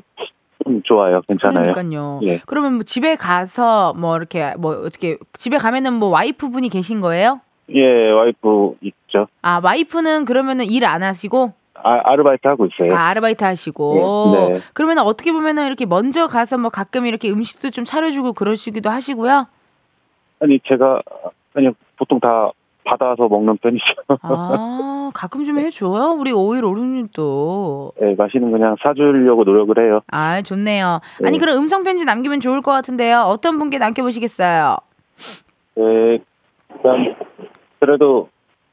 [0.70, 1.20] 좀 좋아요.
[1.26, 1.72] 괜찮아요.
[1.72, 2.20] 그러니까요.
[2.22, 2.40] 예.
[2.46, 7.40] 그러면 뭐 집에 가서 뭐 이렇게 뭐 어떻게 집에 가면은 뭐 와이프분이 계신 거예요?
[7.74, 9.26] 예, 와이프 있죠.
[9.42, 12.94] 아, 와이프는 그러면은 일 안 하시고 아, 아르바이트 하고 있어요.
[12.94, 14.60] 아, 아르바이트 하시고 네, 네.
[14.74, 19.46] 그러면 어떻게 보면은 이렇게 먼저 가서 뭐 가끔 이렇게 음식도 좀 차려주고 그러시기도 하시고요.
[20.40, 21.00] 아니, 제가,
[21.54, 22.50] 아니, 보통 다
[22.90, 23.84] 받아서 먹는 편이죠.
[24.22, 26.16] 아, 가끔 좀 해줘요.
[26.18, 27.92] 우리 오일 오르님도.
[28.02, 30.00] 예, 맛있는 그냥 사주려고 노력을 해요.
[30.10, 31.00] 아, 좋네요.
[31.24, 31.38] 아니, 네.
[31.38, 33.20] 그럼 음성편지 남기면 좋을 것 같은데요.
[33.20, 34.76] 어떤 분께 남겨보시겠어요?
[35.78, 36.18] 예,
[36.74, 37.14] 일단,
[37.78, 38.28] 그래도,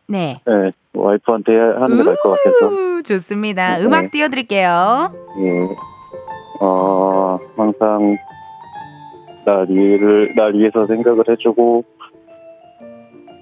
[0.07, 0.41] 네.
[0.49, 2.67] 예, 와이프한테 하는 게 나을 것 같아서.
[2.67, 3.77] 우, 좋습니다.
[3.77, 3.85] 네.
[3.85, 5.11] 음악 띄워드릴게요.
[5.39, 5.67] 예,
[6.61, 8.17] 어, 항상,
[9.45, 11.83] 날 위를, 날 위해서 생각을 해주고,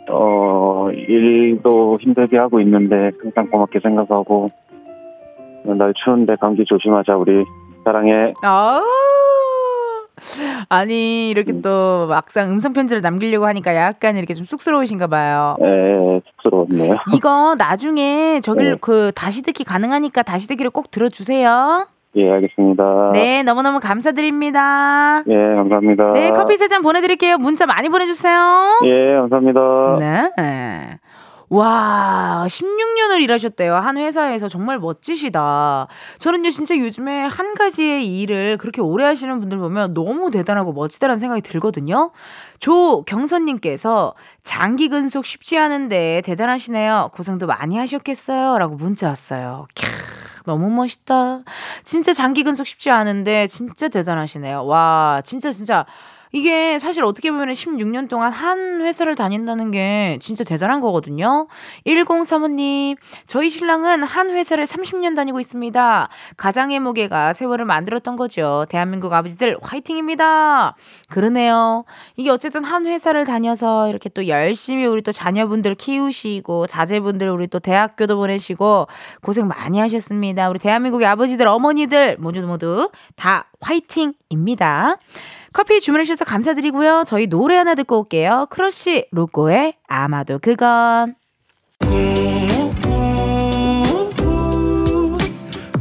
[0.09, 4.51] 어, 일도 힘들게 하고 있는데, 항상 고맙게 생각하고,
[5.63, 7.43] 날 추운데 감기 조심하자, 우리.
[7.85, 8.33] 사랑해.
[8.41, 8.81] 아
[10.69, 11.61] 아니 이렇게 음.
[11.61, 15.55] 또 막상 음성 편지를 남기려고 하니까 약간 이렇게 좀 쑥스러우신가 봐요.
[15.61, 16.97] 예, 쑥스러웠네요.
[17.15, 18.77] 이거 나중에 저길 네.
[18.81, 21.87] 그 다시 듣기 가능하니까 다시 듣기를 꼭 들어주세요.
[22.17, 23.12] 예, 알겠습니다.
[23.13, 25.23] 네, 너무너무 감사드립니다.
[25.28, 26.12] 예, 감사합니다.
[26.13, 27.38] 네, 커피 세 잔 보내드릴게요.
[27.38, 28.82] 문자 많이 보내주세요.
[28.86, 30.32] 예, 감사합니다.
[30.38, 30.99] 네.
[31.49, 33.75] 와, 16년을 일하셨대요.
[33.75, 35.88] 한 회사에서 정말 멋지시다.
[36.17, 41.41] 저는요, 진짜 요즘에 한 가지의 일을 그렇게 오래 하시는 분들 보면 너무 대단하고 멋지다라는 생각이
[41.41, 42.12] 들거든요.
[42.60, 47.12] 조경선님께서 장기 근속 쉽지 않은데 대단하시네요.
[47.13, 48.58] 고생도 많이 하셨겠어요.
[48.58, 49.67] 라고 문자 왔어요.
[49.75, 49.86] 캬,
[50.45, 51.41] 너무 멋있다.
[51.84, 54.65] 진짜 장기 근속 쉽지 않은데 진짜 대단하시네요.
[54.65, 55.86] 와, 진짜 진짜
[56.35, 61.47] 이게 사실 어떻게 보면 16년 동안 한 회사를 다닌다는 게 진짜 대단한 거거든요.
[61.87, 66.09] 1035님, 저희 신랑은 한 회사를 30년 다니고 있습니다.
[66.35, 68.65] 가장의 무게가 세월을 만들었던 거죠.
[68.67, 70.75] 대한민국 아버지들 화이팅입니다.
[71.07, 71.85] 그러네요.
[72.17, 77.59] 이게 어쨌든 한 회사를 다녀서 이렇게 또 열심히 우리 또 자녀분들 키우시고 자제분들 우리 또
[77.59, 78.87] 대학교도 보내시고
[79.21, 80.49] 고생 많이 하셨습니다.
[80.49, 84.97] 우리 대한민국의 아버지들, 어머니들 모두 모두 다 화이팅입니다.
[85.55, 87.05] 커피 주문해주셔서 감사드리고요.
[87.07, 88.47] 저희 노래 하나 듣고 올게요.
[88.49, 91.15] 크러쉬 로꼬의 아마도 그건.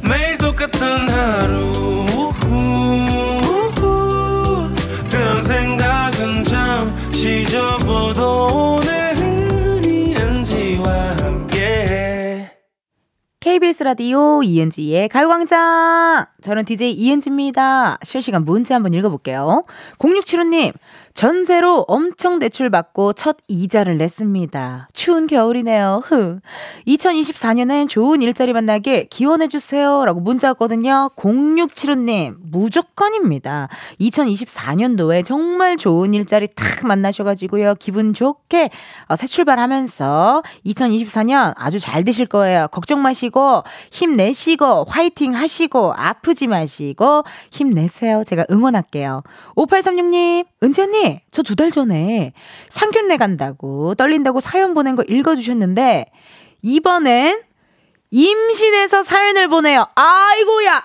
[0.00, 1.73] 매일 똑같은 하루
[13.44, 16.24] KBS 라디오 이은지의 가요광장.
[16.40, 17.98] 저는 DJ 이은지입니다.
[18.02, 19.64] 실시간 문자 한번 읽어볼게요.
[19.98, 20.72] 0675님,
[21.14, 24.88] 전세로 엄청 대출받고 첫 이자를 냈습니다.
[24.92, 26.02] 추운 겨울이네요.
[26.04, 26.40] 흐.
[26.88, 30.04] 2024년엔 좋은 일자리 만나길 기원해주세요.
[30.06, 31.10] 라고 문자 왔거든요.
[31.14, 33.68] 0675님, 무조건입니다.
[34.00, 37.74] 2024년도에 정말 좋은 일자리 탁 만나셔가지고요.
[37.78, 38.70] 기분 좋게
[39.06, 42.66] 어, 새 출발하면서 2024년 아주 잘 되실 거예요.
[42.72, 47.22] 걱정 마시고 힘내시고 화이팅 하시고 아프지 마시고
[47.52, 48.24] 힘내세요.
[48.26, 49.22] 제가 응원할게요.
[49.54, 52.32] 5836님, 은지 언니, 저 두 달 전에
[52.70, 56.06] 상견례 간다고 떨린다고 사연 보낸 거 읽어주셨는데,
[56.62, 57.42] 이번엔
[58.10, 59.86] 임신해서 사연을 보내요.
[59.94, 60.82] 아이고야!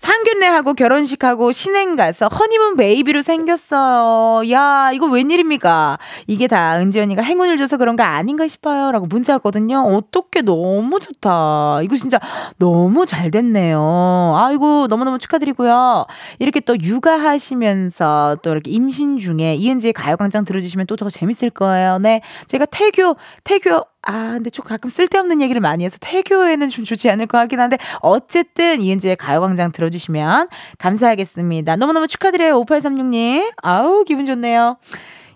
[0.00, 4.50] 상견례하고 결혼식하고 신행 가서 허니문 베이비로 생겼어요.
[4.50, 5.98] 야, 이거 웬일입니까?
[6.26, 8.92] 이게 다 은지 언니가 행운을 줘서 그런 거 아닌가 싶어요.
[8.92, 9.80] 라고 문자 왔거든요.
[9.80, 11.80] 어떻게 너무 좋다.
[11.82, 12.18] 이거 진짜
[12.58, 14.34] 너무 잘 됐네요.
[14.38, 16.06] 아이고, 너무너무 축하드리고요.
[16.38, 21.96] 이렇게 또 육아하시면서 또 이렇게 임신 중에 이은지의 가요광장 들어주시면 또 더 재밌을 거예요.
[21.98, 22.20] 네.
[22.46, 27.26] 제가 태교, 태교, 아, 근데 좀 가끔 쓸데없는 얘기를 많이 해서 태교에는 좀 좋지 않을
[27.26, 31.76] 것 같긴 한데, 어쨌든 이은지의 가요광장 들어주시면 감사하겠습니다.
[31.76, 33.52] 너무너무 축하드려요, 5836님.
[33.62, 34.76] 아우, 기분 좋네요.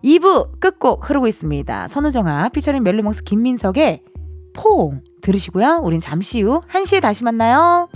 [0.03, 1.89] 2부 끝곡 흐르고 있습니다.
[1.89, 4.03] 선우정아, 피처링 멜로망스 김민석의
[4.55, 5.81] 포옹 들으시고요.
[5.83, 7.89] 우린 잠시 후 1시에 다시 만나요.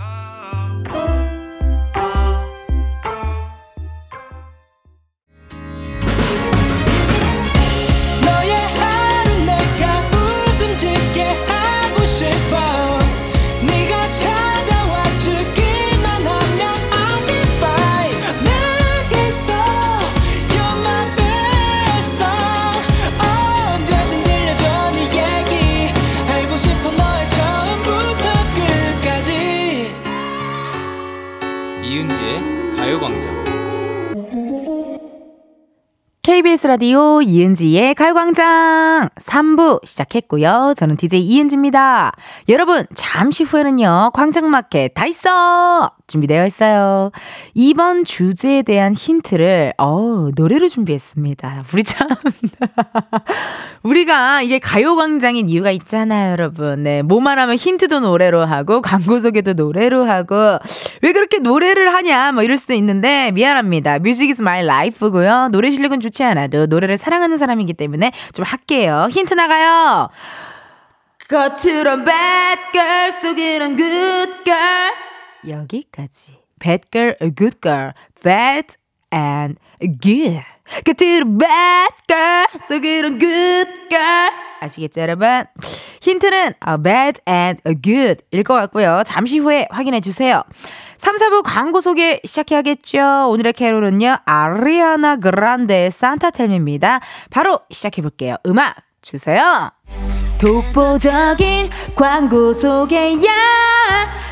[36.29, 40.75] KBS 라디오 이은지의 가요광장 3부 시작했고요.
[40.77, 42.11] 저는 DJ 이은지입니다.
[42.49, 45.89] 여러분, 잠시 후에는요, 광장마켓 다 있어!
[46.05, 47.11] 준비되어 있어요.
[47.53, 51.63] 이번 주제에 대한 힌트를, 어 노래로 준비했습니다.
[51.73, 52.07] 우리 참.
[53.83, 56.83] 우리가 이게 가요광장인 이유가 있잖아요, 여러분.
[56.83, 57.01] 네.
[57.01, 60.35] 뭐만 하면 힌트도 노래로 하고, 광고 소개도 노래로 하고,
[61.01, 63.99] 왜 그렇게 노래를 하냐, 뭐 이럴 수도 있는데, 미안합니다.
[63.99, 65.49] 뮤직 is my life고요.
[65.51, 69.07] 노래 실력은 좋지 않아도 노래를 사랑하는 사람이기 때문에 좀 할게요.
[69.11, 70.09] 힌트 나가요!
[71.29, 72.05] 겉으론
[72.73, 73.77] girl, 속으론
[74.43, 74.91] girl.
[75.47, 76.39] 여기까지.
[77.35, 78.75] good girl, bad
[79.13, 79.57] and
[80.01, 80.43] good.
[80.85, 81.37] 겉으론
[82.07, 84.31] girl, 속으론 girl.
[84.61, 85.45] 아시겠죠, 여러분?
[86.01, 89.03] 힌트는 어, bad and good 일 것 같고요.
[89.05, 90.43] 잠시 후에 확인해 주세요.
[90.99, 93.29] 3, 4부 광고 소개 시작해야겠죠.
[93.29, 96.99] 오늘의 캐롤은요, 아리아나 그란데의 산타텔미입니다.
[97.31, 98.35] 바로 시작해볼게요.
[98.45, 99.71] 음악 주세요.
[100.41, 103.33] 독보적인 광고 소개야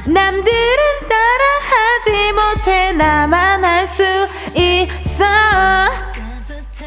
[0.06, 0.78] 남들은
[1.10, 4.04] 따라하지 못해 나만 할 수
[4.56, 5.26] 있어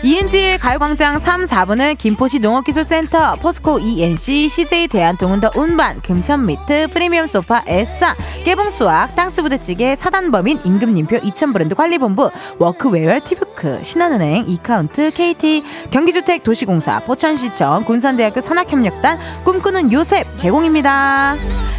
[0.02, 8.14] 이은지의 가요광장 3, 4부는 김포시 농업기술센터, 포스코 ENC, CJ 대한통운더 운반, 금천미트, 프리미엄 소파, 에싸,
[8.44, 18.40] 깨봉수학, 땅스부대찌개, 사단법인, 임금님표, 이천브랜드 관리본부, 워크웨어, 티브크, 신한은행, 이카운트, KT, 경기주택 도시공사, 포천시청, 군산대학교
[18.40, 21.34] 산학협력단, 꿈꾸는 요셉 제공입니다.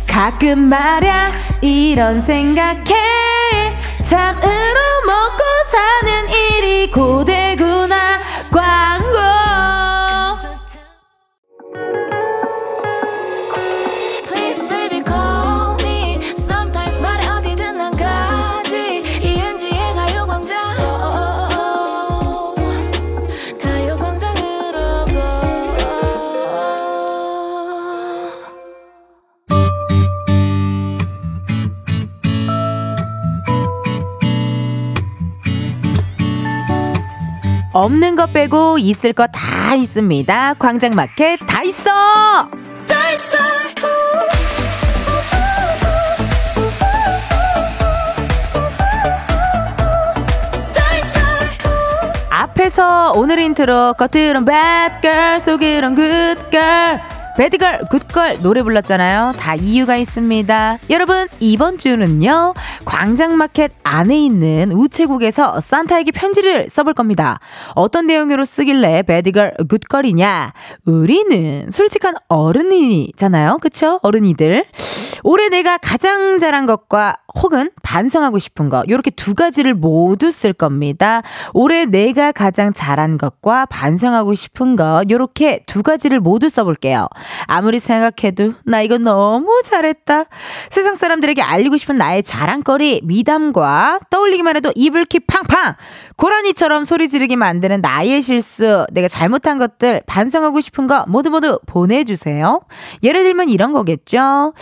[0.08, 1.32] 가끔 말야
[1.62, 2.94] 이런 생각해
[4.04, 4.42] 참으로
[5.08, 7.71] 먹고 사는 일이 고되구나
[8.52, 9.41] 광고
[37.74, 40.56] 없는 것 빼고 있을 거 다 있습니다.
[40.56, 41.90] 광장마켓 다 있어!
[52.30, 57.00] 앞에서 오늘 인트로 겉으론 bad girl 속으론 good girl
[57.38, 59.34] Bad Girl Good Girl 노래 불렀잖아요.
[59.40, 60.78] 다 이유가 있습니다.
[60.90, 62.54] 여러분 이번 주는요
[62.86, 67.40] 광장마켓 안에 있는 우체국에서 산타에게 편지를 써볼 겁니다
[67.76, 70.54] 어떤 내용으로 쓰길래 배드걸 굿걸이냐
[70.86, 74.66] 우리는 솔직한 어른이잖아요 그쵸 어른이들
[75.24, 81.22] 올해 내가 가장 잘한 것과 혹은 반성하고 싶은 거 요렇게 두 가지를 모두 쓸 겁니다.
[81.54, 87.08] 올해 내가 가장 잘한 것과 반성하고 싶은 것 요렇게 두 가지를 모두 써볼게요.
[87.46, 90.26] 아무리 생각해도 나 이거 너무 잘했다.
[90.70, 95.76] 세상 사람들에게 알리고 싶은 나의 자랑 거리 미담과 떠올리기만 해도 이불킥 팡팡
[96.16, 102.62] 고라니처럼 소리 지르게 만드는 나의 실수 내가 잘못한 것들 반성하고 싶은 거 모두 모두 보내주세요.
[103.04, 104.54] 예를 들면 이런 거겠죠.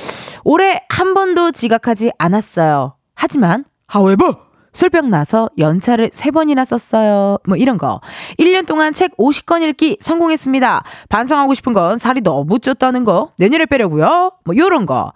[0.43, 2.95] 올해 한 번도 지각하지 않았어요.
[3.13, 7.37] 하지만 however 술병 나서 연차를 세번이나 썼어요.
[7.47, 8.01] 뭐 이런 거.
[8.39, 10.83] 1년 동안 책 50권 읽기 성공했습니다.
[11.09, 13.31] 반성하고 싶은 건 살이 너무 쪘다는 거.
[13.37, 14.31] 내년에 빼려고요.
[14.45, 15.11] 뭐 요런 거.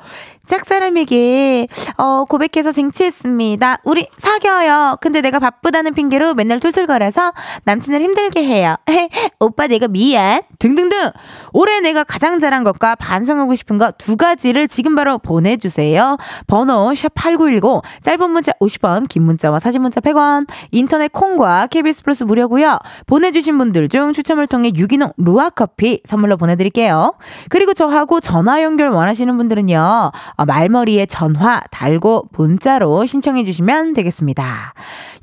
[0.47, 1.67] 짝사람에게
[1.97, 3.77] 어 고백해서 쟁취했습니다.
[3.85, 4.97] 우리 사겨요.
[5.01, 7.33] 근데 내가 바쁘다는 핑계로 맨날 툴툴거려서
[7.63, 8.75] 남친을 힘들게 해요.
[9.39, 10.41] 오빠 내가 미안.
[10.59, 11.11] 등등등.
[11.53, 16.17] 올해 내가 가장 잘한 것과 반성하고 싶은 것 두 가지를 지금 바로 보내주세요.
[16.47, 22.79] 번호 샵8910 짧은 문자 50원 긴 문자와 사진 문자 100원 인터넷 콩과 KBS 플러스 무료고요.
[23.05, 27.13] 보내주신 분들 중 추첨을 통해 유기농 루아커피 선물로 보내드릴게요.
[27.49, 30.11] 그리고 저하고 전화 연결 원하시는 분들은요.
[30.35, 34.73] 어, 말머리에 전화 달고 문자로 신청해 주시면 되겠습니다.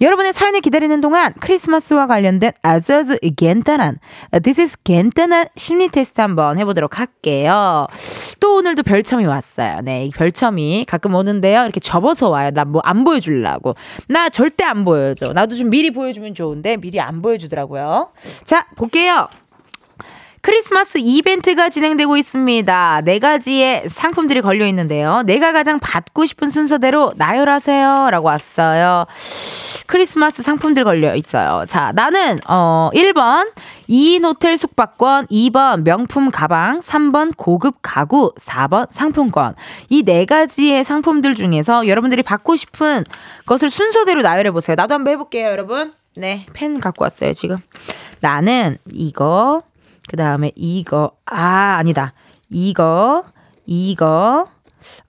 [0.01, 3.99] 여러분의 사연을 기다리는 동안 크리스마스와 관련된 아주 아주 간단한
[4.33, 7.87] 어, This is 간단한 심리 테스트 한번 해보도록 할게요.
[8.41, 9.81] 또 오늘도 별첨이 왔어요.
[9.83, 11.63] 네, 이 별첨이 가끔 오는데요.
[11.63, 12.51] 이렇게 접어서 와요.
[12.53, 13.75] 나 뭐 안 보여주려고.
[14.09, 15.33] 나 절대 안 보여줘.
[15.33, 18.11] 나도 좀 미리 보여주면 좋은데 미리 안 보여주더라고요.
[18.45, 19.29] 자, 볼게요.
[20.43, 23.03] 크리스마스 이벤트가 진행되고 있습니다.
[23.05, 25.23] 네 가지의 상품들이 걸려 있는데요.
[25.27, 28.09] 내가 가장 받고 싶은 순서대로 나열하세요.
[28.11, 29.07] 라고 왔어요.
[29.87, 31.67] 크리스마스 상품들 걸려 있어요.
[31.69, 33.51] 자, 나는, 어, 1번,
[33.89, 39.55] 2인 호텔 숙박권, 2번, 명품 가방, 3번, 고급 가구, 4번, 상품권.
[39.89, 43.05] 이 네 가지의 상품들 중에서 여러분들이 받고 싶은
[43.47, 44.75] 것을 순서대로 나열해 보세요.
[44.77, 45.93] 나도 한번 해볼게요, 여러분.
[46.17, 47.59] 네, 펜 갖고 왔어요, 지금.
[48.21, 49.63] 나는 이거,
[50.11, 52.15] 그 다음에 이거, 아, 아니다.
[52.51, 53.23] 이거,
[53.65, 54.49] 이거,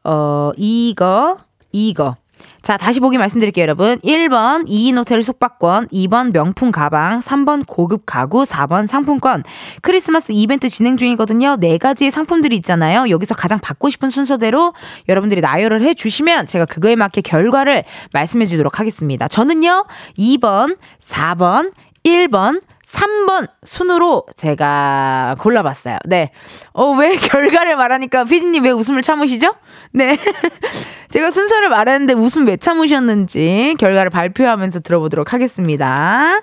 [0.03, 1.39] 어, 이거,
[1.71, 2.17] 이거.
[2.61, 3.97] 자, 다시 보기 말씀드릴게요, 여러분.
[4.01, 9.43] 1번 2인 호텔 숙박권, 2번 명품 가방, 3번 고급 가구, 4번 상품권.
[9.81, 11.55] 크리스마스 이벤트 진행 중이거든요.
[11.59, 13.09] 네 가지의 상품들이 있잖아요.
[13.09, 14.75] 여기서 가장 받고 싶은 순서대로
[15.09, 19.27] 여러분들이 나열을 해 주시면 제가 그거에 맞게 결과를 말씀해 주도록 하겠습니다.
[19.27, 19.87] 저는요,
[20.19, 21.71] 2번, 4번,
[22.03, 22.61] 1번,
[22.91, 25.97] 3번 순으로 제가 골라봤어요.
[26.05, 26.31] 네.
[26.73, 29.53] 어, 왜 결과를 말하니까 피디님 왜 웃음을 참으시죠?
[29.93, 30.17] 네.
[31.09, 36.41] 제가 순서를 말했는데 웃음 왜 참으셨는지 결과를 발표하면서 들어보도록 하겠습니다.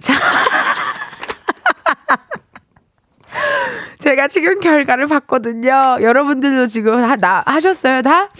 [0.00, 0.14] 자.
[3.98, 5.98] 제가 지금 결과를 봤거든요.
[6.00, 8.30] 여러분들도 지금 다, 나, 하셨어요, 다?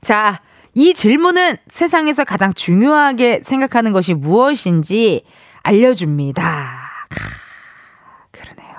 [0.00, 0.40] 자,
[0.74, 5.24] 이 질문은 세상에서 가장 중요하게 생각하는 것이 무엇인지
[5.64, 6.90] 알려줍니다.
[7.08, 7.20] 크,
[8.30, 8.74] 그러네요.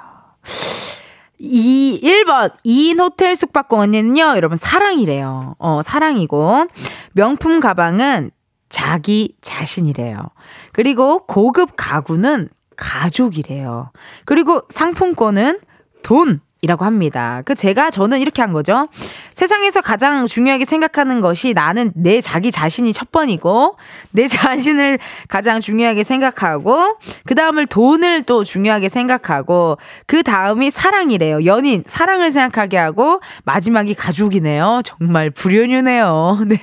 [1.40, 4.36] 이 1번 2인 호텔 숙박권은요.
[4.36, 5.56] 여러분 사랑이래요.
[5.60, 6.68] 어, 사랑이고
[7.14, 8.32] 명품 가방은
[8.70, 10.30] 자기 자신이래요.
[10.72, 13.92] 그리고 고급 가구는 가족이래요.
[14.26, 15.60] 그리고 상품권은
[16.04, 17.42] 돈 이라고 합니다.
[17.46, 18.88] 그 제가 저는 이렇게 한 거죠.
[19.34, 23.78] 세상에서 가장 중요하게 생각하는 것이 나는 내 자기 자신이 첫 번이고
[24.12, 24.98] 내 자신을
[25.28, 29.78] 가장 중요하게 생각하고 그 다음을 돈을 또 중요하게 생각하고
[30.08, 31.46] 그 다음이 사랑이래요.
[31.46, 34.82] 연인 사랑을 생각하게 하고 마지막이 가족이네요.
[34.86, 36.40] 정말 불효녀네요.
[36.48, 36.58] 네.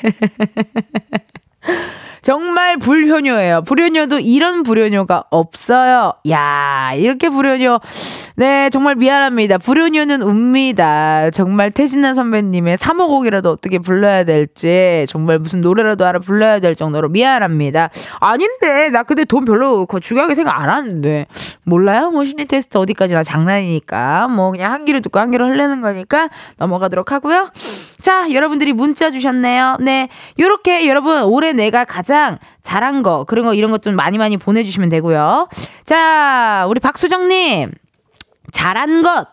[2.22, 3.62] 정말 불효녀예요.
[3.62, 6.14] 불효녀도 이런 불효녀가 없어요.
[6.30, 7.80] 야, 이렇게 불효녀.
[8.34, 9.58] 네, 정말 미안합니다.
[9.58, 11.30] 불효녀는 웁니다.
[11.32, 17.90] 정말 태진아 선배님의 3호곡이라도 어떻게 불러야 될지, 정말 무슨 노래라도 알아 불러야 될 정도로 미안합니다.
[18.20, 21.26] 아닌데, 나 근데 돈 별로 그거 중요하게 생각 안 하는데.
[21.64, 22.10] 몰라요?
[22.10, 24.28] 뭐 심리 테스트 어디까지나 장난이니까.
[24.28, 27.50] 뭐 그냥 한 귀를 듣고 한 귀를 흘리는 거니까 넘어가도록 하고요.
[28.00, 29.76] 자, 여러분들이 문자 주셨네요.
[29.80, 30.08] 네.
[30.40, 34.88] 요렇게 여러분, 올해 내가 가장 잘한 거, 그런 거, 이런 것 좀 많이 많이 보내주시면
[34.90, 35.48] 되고요.
[35.84, 37.72] 자, 우리 박수정님.
[38.52, 39.26] 잘한 것.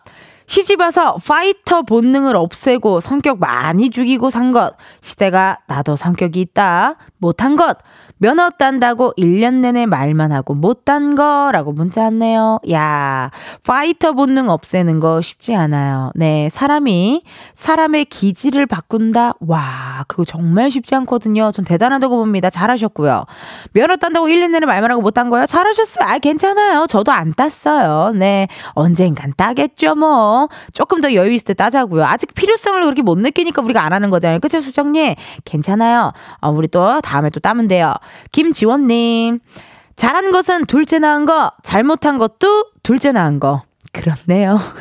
[0.46, 4.74] 시집 와서 파이터 본능을 없애고 성격 많이 죽이고 산 것.
[5.00, 6.96] 시대가 나도 성격이 있다.
[7.18, 7.78] 못한 것.
[8.22, 12.58] 면허 딴다고 1년 내내 말만 하고 못 딴 거라고 문자 왔네요.
[12.70, 13.30] 야,
[13.66, 16.10] 파이터 본능 없애는 거 쉽지 않아요.
[16.14, 17.22] 네, 사람이
[17.54, 19.34] 사람의 기질을 바꾼다.
[19.40, 21.50] 와, 그거 정말 쉽지 않거든요.
[21.52, 22.50] 전 대단하다고 봅니다.
[22.50, 23.24] 잘하셨고요.
[23.72, 25.46] 면허 딴다고 1년 내내 말만 하고 못 딴 거요?
[25.46, 26.06] 잘하셨어요.
[26.06, 26.86] 아, 괜찮아요.
[26.88, 28.12] 저도 안 땄어요.
[28.14, 30.10] 네, 언젠간 따겠죠, 뭐.
[30.10, 30.48] 어?
[30.74, 32.04] 조금 더 여유 있을 때 따자고요.
[32.04, 34.40] 아직 필요성을 그렇게 못 느끼니까 우리가 안 하는 거잖아요.
[34.40, 35.14] 그쵸, 수정님?
[35.44, 36.12] 괜찮아요.
[36.40, 37.92] 어, 우리 또 다음에 또 따면 돼요.
[38.32, 39.40] 김지원님.
[39.96, 43.64] 잘한 것은 둘째 낳은 거, 잘못한 것도 둘째 낳은 거.
[43.92, 44.58] 그렇네요.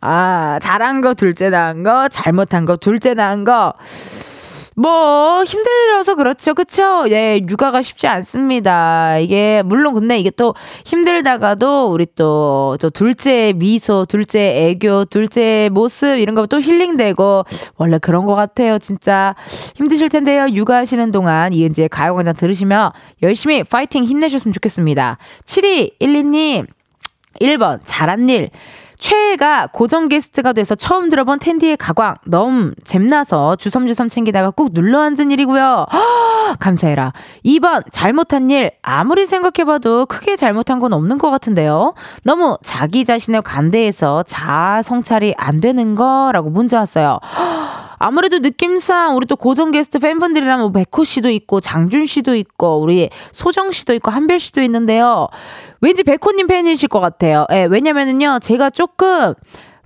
[0.00, 3.74] 아, 잘한 거 둘째 낳은 거, 잘못한 거 둘째 낳은 거.
[4.78, 6.52] 뭐 힘들어서 그렇죠.
[6.52, 7.06] 그쵸?
[7.08, 9.16] 예, 육아가 쉽지 않습니다.
[9.18, 10.54] 이게 물론 근데 이게 또
[10.84, 17.44] 힘들다가도 우리 또, 또 둘째 미소, 둘째 애교, 둘째 모습 이런 거또 힐링되고
[17.76, 18.78] 원래 그런 것 같아요.
[18.78, 19.34] 진짜
[19.76, 20.46] 힘드실 텐데요.
[20.50, 22.90] 육아하시는 동안 이은지의 가요광장 들으시면
[23.22, 25.16] 열심히 파이팅 힘내셨으면 좋겠습니다.
[25.46, 26.66] 7212님
[27.40, 28.50] 1번 잘한 일
[28.98, 35.86] 최애가 고정 게스트가 돼서 처음 들어본 텐디의 가광 너무 잼나서 주섬주섬 챙기다가 꾹 눌러앉은 일이고요.
[35.92, 37.12] 허, 감사해라.
[37.44, 41.94] 2번 잘못한 일 아무리 생각해봐도 크게 잘못한 건 없는 것 같은데요.
[42.24, 47.18] 너무 자기 자신을 관대해서 자아 성찰이 안 되는 거라고 문자 왔어요.
[47.22, 52.80] 허, 아무래도 느낌상 우리 또 고정 게스트 팬분들이랑 뭐 백호 씨도 있고 장준 씨도 있고
[52.80, 55.28] 우리 소정 씨도 있고 한별 씨도 있는데요.
[55.80, 57.46] 왠지 백호님 팬이실 것 같아요.
[57.52, 59.34] 예, 왜냐면은요, 제가 조금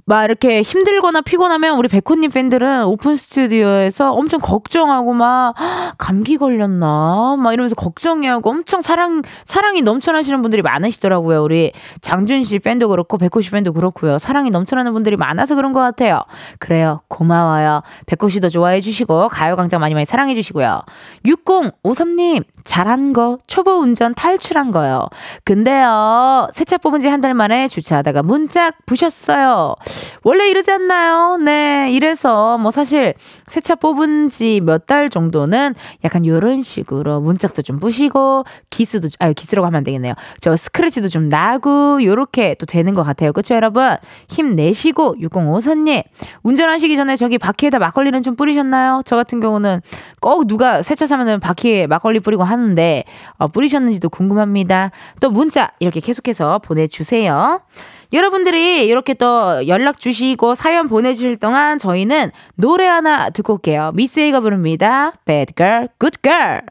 [0.07, 5.55] 막 이렇게 힘들거나 피곤하면 우리 백호님 팬들은 오픈 스튜디오에서 엄청 걱정하고 막
[5.99, 11.43] 감기 걸렸나 막 이러면서 걱정해하고 엄청 사랑 사랑이 넘쳐나시는 분들이 많으시더라고요.
[11.43, 14.19] 우리 장준 씨 팬도 그렇고 백호 씨 팬도 그렇고요.
[14.19, 16.23] 사랑이 넘쳐나는 분들이 많아서 그런 것 같아요.
[16.59, 17.03] 그래요.
[17.09, 17.83] 고마워요.
[18.07, 20.83] 백호 씨도 좋아해 주시고 가요광장 많이 많이 사랑해 주시고요.
[21.27, 25.07] 6053님 잘한 거 초보 운전 탈출한 거요.
[25.45, 29.75] 근데요 새차 뽑은 지 한 달 만에 주차하다가 문짝 부셨어요.
[30.23, 31.37] 원래 이러지 않나요?
[31.39, 33.15] 네, 이래서 뭐 사실
[33.49, 35.75] 새 차 뽑은 지 몇 달 정도는
[36.05, 40.15] 약간 요런 식으로 문짝도 좀 부시고 기스도 아유 기스라고 하면 안 되겠네요.
[40.41, 43.33] 저 스크래치도 좀 나고 요렇게 또 되는 것 같아요.
[43.33, 43.97] 그렇죠, 여러분?
[44.29, 46.03] 힘내시고 6054님
[46.43, 49.03] 운전하시기 전에 저기 바퀴에다 막걸리는 좀 뿌리셨나요?
[49.05, 49.81] 저 같은 경우는
[50.21, 53.05] 꼭 누가 새 차 사면은 바퀴에 막걸리 뿌리고 하는데
[53.39, 54.91] 어, 뿌리셨는지도 궁금합니다.
[55.21, 57.61] 또 문자 이렇게 계속해서 보내주세요.
[58.13, 63.93] 여러분들이 이렇게 또 연락 주시고 사연 보내주실 동안 저희는 노래 하나 듣고 올게요.
[63.95, 65.13] 미스 A가 부릅니다.
[65.25, 66.63] Bad Girl, Good Girl.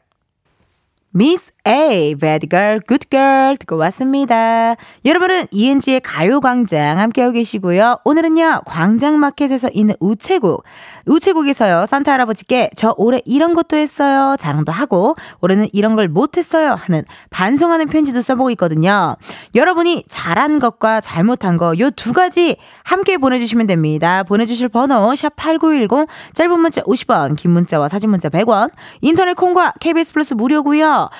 [1.12, 4.74] 미스 A, Bad Girl, Good Girl 듣고 왔습니다.
[5.04, 7.98] 여러분은 이은지의 가요광장 함께하고 계시고요.
[8.04, 10.64] 오늘은요, 광장마켓에서 있는 우체국.
[11.06, 14.36] 우체국에서요, 산타 할아버지께 저 올해 이런 것도 했어요.
[14.38, 16.76] 자랑도 하고, 올해는 이런 걸 못했어요.
[16.78, 19.16] 하는 반성하는 편지도 써보고 있거든요.
[19.54, 24.22] 여러분이 잘한 것과 잘못한 거, 요 두 가지 함께 보내주시면 됩니다.
[24.22, 28.70] 보내주실 번호, 샵8910, 짧은 문자 50원, 긴 문자와 사진 문자 100원,
[29.02, 31.10] 인터넷 콩과 KBS 플러스 무료고요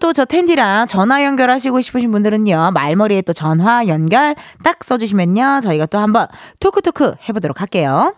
[0.00, 5.98] 또 저 텐디랑 전화 연결하시고 싶으신 분들은요, 말머리에 또 전화 연결 딱 써주시면요, 저희가 또
[5.98, 6.26] 한번
[6.60, 8.14] 토크토크 해보도록 할게요.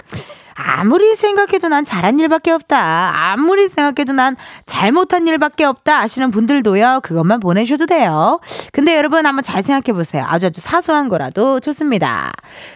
[0.55, 3.33] 아무리 생각해도 난 잘한 일밖에 없다.
[3.33, 4.37] 아무리 생각해도 난
[4.67, 7.01] 잘못한 일밖에 없다 하시는 분들도요.
[7.03, 8.41] 그것만 보내셔도 돼요.
[8.73, 10.25] 근데 여러분 한번 잘 생각해 보세요.
[10.27, 12.33] 아주 아주 사소한 거라도 좋습니다.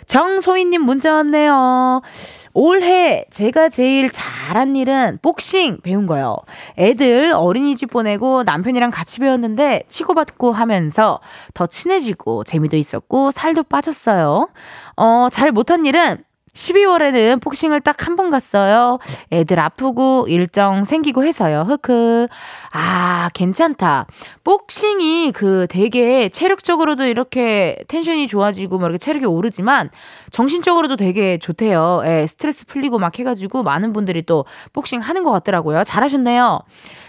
[0.07, 2.03] 정소희님 문자 왔네요.
[2.53, 6.37] 올해 제가 제일 잘한 일은 복싱 배운 거요.
[6.79, 11.21] 애들 어린이집 보내고 남편이랑 같이 배웠는데 치고받고 하면서
[11.53, 14.49] 더 친해지고 재미도 있었고 살도 빠졌어요.
[14.97, 16.25] 어, 잘 못한 일은
[16.57, 18.99] 12월에는 복싱을 딱 한 번 갔어요.
[19.31, 21.67] 애들 아프고 일정 생기고 해서요.
[21.69, 22.29] 흑흑.
[22.73, 24.07] 아, 괜찮다.
[24.43, 29.91] 복싱이 그 되게 체력적으로도 이렇게 텐션이 좋아지고 막 이렇게 체력이 오르지만
[30.31, 32.03] 정신적으로도 되게 좋대요.
[32.07, 35.85] 예, 스트레스 풀리고 막 해가지고 많은 분들이 또 복싱 하는 것 같더라고요.
[35.85, 36.61] 잘하셨네요.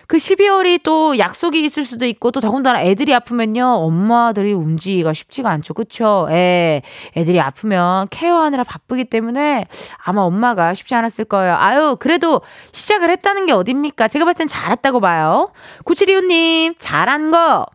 [0.07, 3.65] 그 12월이 또 약속이 있을 수도 있고 또 더군다나 애들이 아프면요.
[3.65, 5.73] 엄마들이 움직이기가 쉽지가 않죠.
[5.73, 6.27] 그쵸?
[6.31, 6.81] 예.
[7.17, 9.65] 애들이 아프면 케어하느라 바쁘기 때문에
[10.01, 11.55] 아마 엄마가 쉽지 않았을 거예요.
[11.55, 12.41] 아유, 그래도
[12.71, 14.07] 시작을 했다는 게 어딥니까?
[14.07, 15.51] 제가 봤을 땐 잘했다고 봐요.
[15.83, 17.65] 9725님, 잘한 거.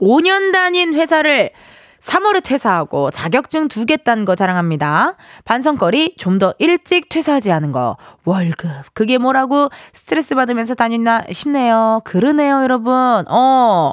[0.00, 1.50] 5년 다닌 회사를
[2.02, 5.14] 3월에 퇴사하고 자격증 두 개 딴 거 자랑합니다.
[5.44, 7.96] 반성거리 좀 더 일찍 퇴사하지 않은 거.
[8.24, 8.68] 월급.
[8.94, 12.00] 그게 뭐라고 스트레스 받으면서 다녔나 싶네요.
[12.04, 12.92] 그러네요, 여러분.
[13.28, 13.92] 어.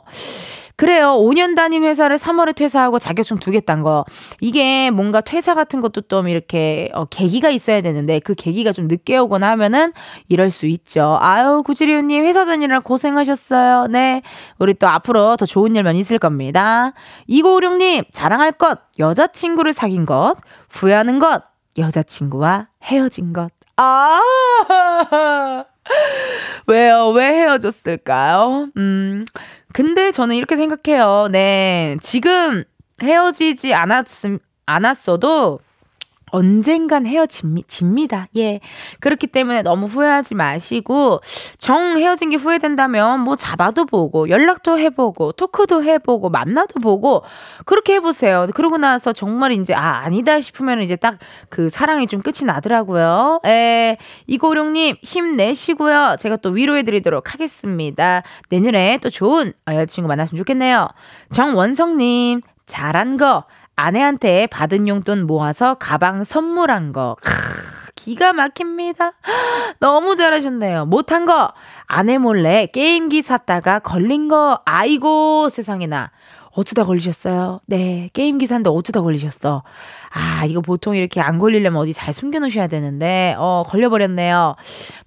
[0.80, 1.18] 그래요.
[1.20, 4.06] 5년 다닌 회사를 3월에 퇴사하고 자격증 두 개 딴 거.
[4.40, 9.18] 이게 뭔가 퇴사 같은 것도 좀 이렇게 어, 계기가 있어야 되는데 그 계기가 좀 늦게
[9.18, 9.92] 오거나 하면은
[10.30, 11.18] 이럴 수 있죠.
[11.20, 13.88] 아유, 구지리우님 회사 다니느라 고생하셨어요.
[13.88, 14.22] 네.
[14.58, 16.94] 우리 또 앞으로 더 좋은 일만 있을 겁니다.
[17.30, 18.80] 2956님 자랑할 것.
[19.00, 20.36] 여자친구를 사귄 것.
[20.70, 21.44] 후회하는 것.
[21.78, 23.52] 여자친구와 헤어진 것.
[23.76, 24.22] 아!
[26.68, 27.10] 왜요?
[27.10, 28.68] 왜 헤어졌을까요?
[28.78, 29.26] 음.
[29.74, 31.30] 근데 저는 이렇게 생각해요.
[31.32, 31.98] 네.
[32.02, 32.64] 지금
[33.02, 35.60] 헤어지지 않았음, 않았어도
[36.32, 38.28] 언젠간 헤어집니다.
[38.38, 38.60] 예.
[39.00, 41.22] 그렇기 때문에 너무 후회하지 마시고,
[41.58, 47.24] 정 헤어진 게 후회된다면 뭐 잡아도 보고, 연락도 해보고, 토크도 해보고, 만나도 보고,
[47.66, 48.48] 그렇게 해보세요.
[48.54, 51.18] 그러고 나서 정말 이제, 아, 아니다 싶으면 이제 딱
[51.50, 53.42] 그 사랑이 좀 끝이 나더라고요.
[53.46, 56.16] 에, 이고룡님, 힘내시고요.
[56.20, 58.24] 제가 또 위로해드리도록 하겠습니다.
[58.50, 60.88] 내년에 또 좋은 여자친구 만났으면 좋겠네요.
[61.32, 63.46] 정원성님, 잘한 거.
[63.80, 67.16] 아내한테 받은 용돈 모아서 가방 선물한 거.
[67.22, 67.32] 크,
[67.96, 69.14] 기가 막힙니다.
[69.80, 70.86] 너무 잘하셨네요.
[70.86, 71.54] 못한 거.
[71.86, 74.60] 아내 몰래 게임기 샀다가 걸린 거.
[74.66, 76.12] 아이고, 세상에나.
[76.52, 77.62] 어쩌다 걸리셨어요?
[77.68, 79.64] 네, 게임기 샀는데 어쩌다 걸리셨어?
[80.12, 84.56] 아, 이거 보통 이렇게 안 걸리려면 어디 잘 숨겨놓으셔야 되는데, 어, 걸려버렸네요.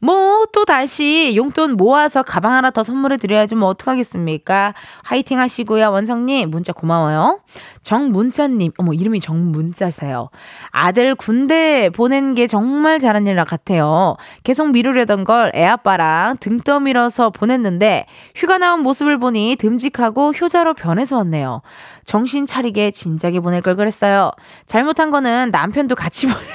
[0.01, 4.75] 뭐, 또 다시 용돈 모아서 가방 하나 더 선물해 드려야지 뭐 어떡하겠습니까?
[5.03, 5.91] 화이팅 하시고요.
[5.91, 7.41] 원성님, 문자 고마워요.
[7.83, 10.31] 정문자님, 어머, 이름이 정문자세요.
[10.71, 14.17] 아들 군대 보낸 게 정말 잘한 일 같아요.
[14.45, 21.63] 계속 미루려던 걸 애아빠랑 등 떠밀어서 보냈는데, 휴가 나온 모습을 보니 듬직하고 효자로 변해서 왔네요.
[22.05, 24.31] 정신 차리게 진작에 보낼 걸 그랬어요.
[24.67, 26.39] 잘못한 거는 남편도 같이 보내.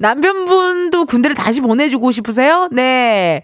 [0.00, 2.68] 남편분도 군대를 다시 보내주고 싶으세요?
[2.72, 3.42] 네.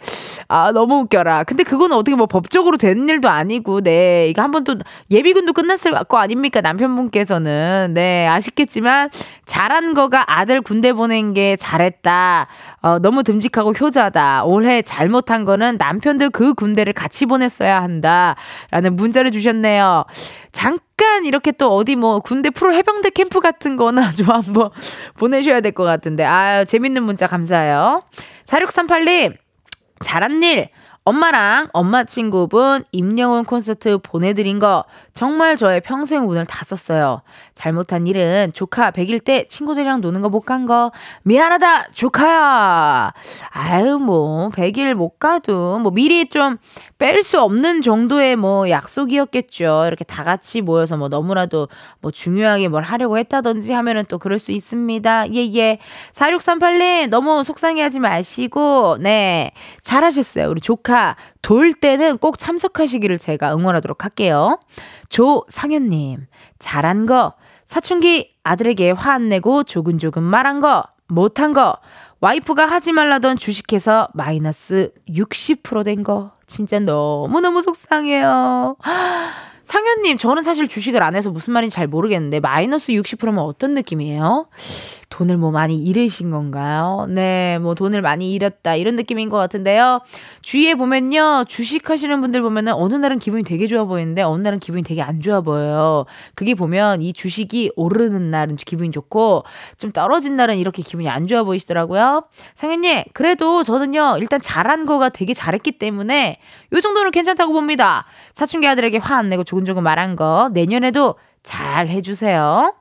[0.48, 1.44] 아, 너무 웃겨라.
[1.44, 4.28] 근데 그건 어떻게 뭐 법적으로 되는 일도 아니고, 네.
[4.28, 4.76] 이거 한번 또
[5.10, 6.62] 예비군도 끝났을 거 아닙니까?
[6.62, 7.92] 남편분께서는.
[7.92, 8.26] 네.
[8.26, 9.10] 아쉽겠지만,
[9.46, 12.48] 잘한 거가 아들 군대 보낸 게 잘했다.
[12.82, 14.44] 어, 너무 듬직하고 효자다.
[14.44, 18.34] 올해 잘못한 거는 남편도 그 군대를 같이 보냈어야 한다.
[18.72, 20.04] 라는 문자를 주셨네요.
[20.52, 24.70] 잠깐 이렇게 또 어디 뭐 군대 프로 해병대 캠프 같은 거나 좀 한번
[25.16, 26.24] 보내셔야 될 것 같은데.
[26.24, 28.02] 아유, 재밌는 문자 감사해요.
[28.46, 29.36] 4638님,
[30.04, 30.70] 잘한 일.
[31.08, 34.84] 엄마랑 엄마 친구분 임영웅 콘서트 보내드린 거
[35.14, 37.22] 정말 저의 평생 운을 다 썼어요.
[37.54, 40.90] 잘못한 일은 조카 100일 때 친구들이랑 노는 거 못 간 거
[41.22, 43.12] 미안하다 조카야.
[43.50, 46.58] 아유 뭐 100일 못 가도 뭐 미리 좀
[46.98, 49.84] 뺄 수 없는 정도의 뭐 약속이었겠죠.
[49.86, 51.68] 이렇게 다 같이 모여서 뭐 너무나도
[52.00, 55.30] 뭐 중요하게 뭘 하려고 했다든지 하면은 또 그럴 수 있습니다.
[55.30, 55.54] 예예.
[55.56, 55.78] 예.
[56.14, 59.52] 4638님 너무 속상해하지 마시고 네
[59.82, 60.48] 잘하셨어요.
[60.48, 60.95] 우리 조카
[61.42, 64.58] 돌 때는 꼭 참석하시기를 제가 응원하도록 할게요.
[65.08, 66.26] 조상현님
[66.58, 67.34] 잘한 거
[67.64, 71.76] 사춘기 아들에게 화 안 내고 조근조근 말한 거 못한 거
[72.20, 78.76] 와이프가 하지 말라던 주식해서 마이너스 60%된 거 진짜 너무너무 속상해요.
[79.66, 84.46] 상현님, 저는 사실 주식을 안 해서 무슨 말인지 잘 모르겠는데, 마이너스 60%면 어떤 느낌이에요?
[85.08, 87.06] 돈을 뭐 많이 잃으신 건가요?
[87.08, 88.76] 네, 뭐 돈을 많이 잃었다.
[88.76, 90.02] 이런 느낌인 것 같은데요.
[90.42, 91.46] 주위에 보면요.
[91.48, 95.20] 주식 하시는 분들 보면은 어느 날은 기분이 되게 좋아 보이는데, 어느 날은 기분이 되게 안
[95.20, 96.06] 좋아 보여요.
[96.36, 99.42] 그게 보면 이 주식이 오르는 날은 기분이 좋고,
[99.78, 102.28] 좀 떨어진 날은 이렇게 기분이 안 좋아 보이시더라고요.
[102.54, 106.38] 상현님, 그래도 저는요, 일단 잘한 거가 되게 잘했기 때문에,
[106.72, 108.06] 요 정도는 괜찮다고 봅니다.
[108.32, 112.74] 사춘기 아들에게 화 안 내고 조근조근 말한 거, 내년에도 잘 해주세요.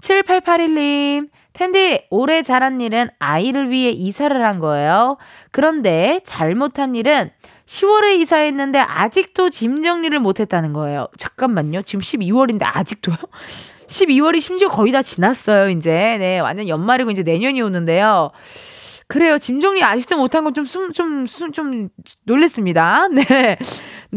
[0.00, 5.18] 7881님, 텐디, 올해 잘한 일은 아이를 위해 이사를 한 거예요.
[5.50, 7.30] 그런데 잘못한 일은
[7.66, 11.08] 10월에 이사했는데 아직도 짐 정리를 못 했다는 거예요.
[11.18, 11.82] 잠깐만요.
[11.82, 13.16] 지금 12월인데 아직도요?
[13.86, 16.16] 12월이 심지어 거의 다 지났어요, 이제.
[16.18, 18.30] 네, 완전 연말이고 이제 내년이 오는데요.
[19.06, 19.38] 그래요.
[19.38, 21.88] 짐 정리 아직도 못한 건 좀, 좀, 좀, 좀, 좀
[22.24, 23.08] 놀랬습니다.
[23.12, 23.58] 네.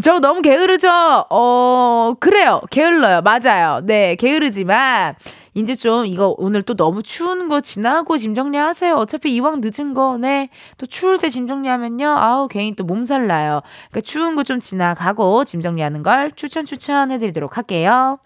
[0.04, 0.90] 저 너무 게으르죠?
[1.30, 2.60] 어, 그래요.
[2.70, 3.22] 게을러요.
[3.22, 3.80] 맞아요.
[3.84, 5.16] 네, 게으르지만,
[5.54, 8.94] 이제 좀 이거 오늘 또 너무 추운 거 지나고 짐 정리하세요.
[8.96, 10.50] 어차피 이왕 늦은 거, 네.
[10.78, 12.10] 또 추울 때 짐 정리하면요.
[12.10, 13.62] 아우, 괜히 또 몸살 나요.
[13.90, 18.20] 그러니까 추운 거 좀 지나가고 짐 정리하는 걸 추천 추천해드리도록 할게요.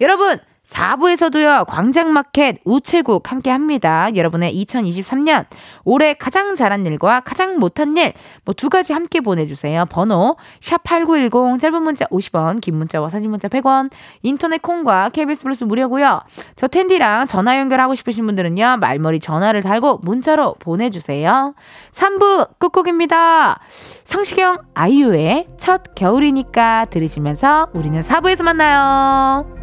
[0.00, 0.38] 여러분,
[0.68, 4.08] 4부에서도요, 광장마켓 우체국 함께 합니다.
[4.14, 5.46] 여러분의 2023년
[5.84, 8.12] 올해 가장 잘한 일과 가장 못한 일,
[8.44, 9.86] 뭐 두 가지 함께 보내주세요.
[9.86, 13.90] 번호, 샵8910, 짧은 문자 50원, 긴 문자와 사진 문자 100원,
[14.22, 16.20] 인터넷 콩과 KBS 플러스 무료고요
[16.56, 21.54] 저 텐디랑 전화 연결하고 싶으신 분들은요, 말머리 전화를 달고 문자로 보내주세요.
[21.92, 23.60] 3부 끝곡입니다.
[24.04, 29.57] 성시경 아이유의 첫 겨울이니까 들으시면서 우리는 4부에서 만나요.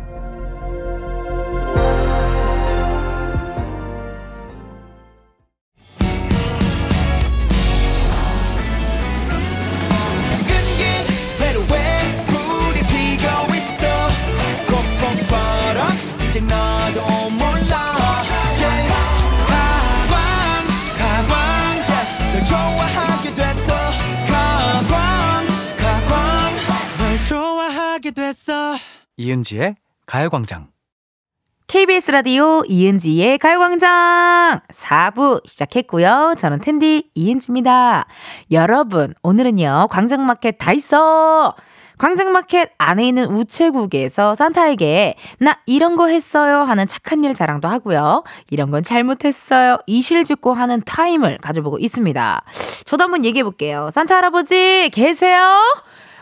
[29.18, 29.76] 이은지의
[30.06, 30.68] 가요광장.
[31.68, 36.36] KBS 라디오 이은지의 가요광장 4부 시작했고요.
[36.38, 38.06] 저는 땡디 이은지입니다.
[38.52, 41.56] 여러분, 오늘은요, 광장마켓 다 있어!
[41.98, 48.24] 광장마켓 안에 있는 우체국에서 산타에게 나 이런 거 했어요 하는 착한 일 자랑도 하고요.
[48.52, 49.80] 이런 건 잘못했어요.
[49.88, 52.44] 이실직고 하는 타임을 가져보고 있습니다.
[52.86, 53.90] 저도 한번 얘기해 볼게요.
[53.92, 55.62] 산타 할아버지 계세요?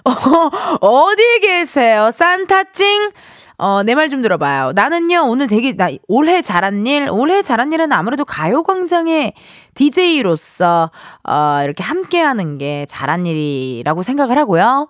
[0.05, 2.11] 어, 어디 계세요?
[2.13, 3.11] 산타찡?
[3.57, 4.73] 어, 내 말 좀 들어봐요.
[4.73, 9.33] 나는요, 오늘 되게, 나, 올해 잘한 일, 올해 잘한 일은 아무래도 가요광장의
[9.75, 10.91] DJ로서,
[11.23, 14.89] 어, 이렇게 함께 하는 게 잘한 일이라고 생각을 하고요.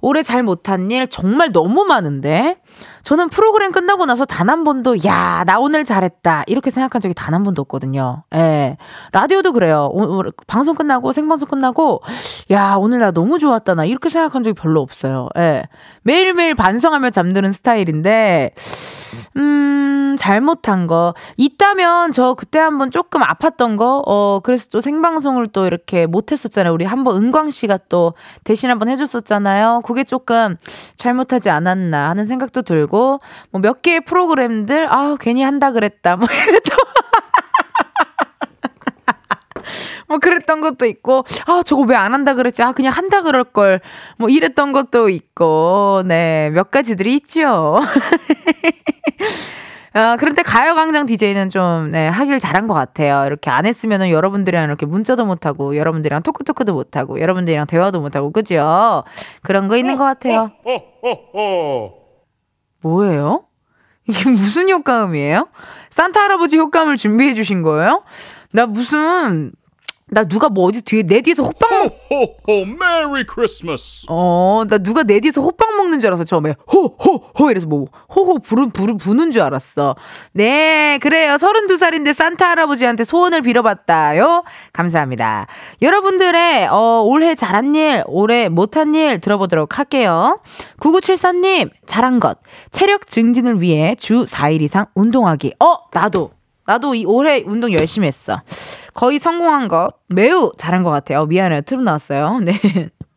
[0.00, 2.56] 올해 잘 못한 일 정말 너무 많은데,
[3.04, 6.44] 저는 프로그램 끝나고 나서 단 한 번도, 야, 나 오늘 잘했다.
[6.46, 8.24] 이렇게 생각한 적이 단 한 번도 없거든요.
[8.34, 8.76] 예.
[9.12, 9.88] 라디오도 그래요.
[9.92, 12.02] 오, 오, 방송 끝나고, 생방송 끝나고,
[12.50, 13.74] 야, 오늘 나 너무 좋았다.
[13.74, 15.28] 나 이렇게 생각한 적이 별로 없어요.
[15.38, 15.62] 예.
[16.02, 18.50] 매일매일 반성하며 잠드는 스타일인데,
[19.36, 21.14] 음, 잘못한 거.
[21.38, 26.72] 있다면 저 그때 한번 조금 아팠던 거, 어, 그래서 또 생방송을 또 이렇게 못 했었잖아요.
[26.72, 28.12] 우리 한번 은광 씨가 또
[28.44, 29.80] 대신 한번 해 줬었잖아요.
[29.84, 30.56] 그게 조금
[30.96, 32.91] 잘못하지 않았나 하는 생각도 들고,
[33.50, 36.16] 뭐 몇 개의 프로그램들, 아, 괜히 한다 그랬다.
[36.16, 36.78] 뭐 이랬던.
[40.08, 42.62] 뭐 그랬던 것도 있고, 아, 저거 왜 안 한다 그랬지?
[42.62, 43.80] 아, 그냥 한다 그럴 걸.
[44.18, 47.76] 뭐 이랬던 것도 있고, 네, 몇 가지들이 있죠.
[49.94, 53.24] 어, 그런데 가요광장 DJ는 좀, 네, 하길 잘한 것 같아요.
[53.26, 59.04] 이렇게 안 했으면은 여러분들이랑 이렇게 문자도 못하고, 여러분들이랑 토크토크도 못하고, 여러분들이랑 대화도 못하고, 그죠?
[59.42, 60.50] 그런 거 있는 것 같아요.
[62.82, 63.44] 뭐예요?
[64.08, 65.48] 이게 무슨 효과음이에요?
[65.90, 68.02] 산타 할아버지 효과음을 준비해 주신 거예요?
[68.52, 69.52] 나 무슨
[70.12, 75.04] 나 누가 뭐 어디 뒤에 내 뒤에서 호빵 먹 호호 Merry Christmas 어, 나 누가
[75.04, 76.54] 내 뒤에서 호빵 먹는 줄 알았어, 처음에.
[76.70, 79.96] 호, 호, 호, 이래서 뭐, 호호 부르, 부르, 부는 줄 알았어.
[80.32, 81.36] 네, 그래요.
[81.36, 84.44] 32살인데 산타 할아버지한테 소원을 빌어봤다요.
[84.74, 85.46] 감사합니다.
[85.80, 90.40] 여러분들의, 어, 올해 잘한 일, 올해 못한 일 들어보도록 할게요.
[90.78, 92.38] 9974님, 잘한 것.
[92.70, 95.54] 체력 증진을 위해 주 4일 이상 운동하기.
[95.58, 96.32] 어, 나도.
[96.72, 98.40] 나도 이 올해 운동 열심히 했어.
[98.94, 101.26] 거의 성공한 것 매우 잘한 것 같아요.
[101.26, 101.60] 미안해요.
[101.62, 102.38] 트름 나왔어요.
[102.44, 102.52] 네.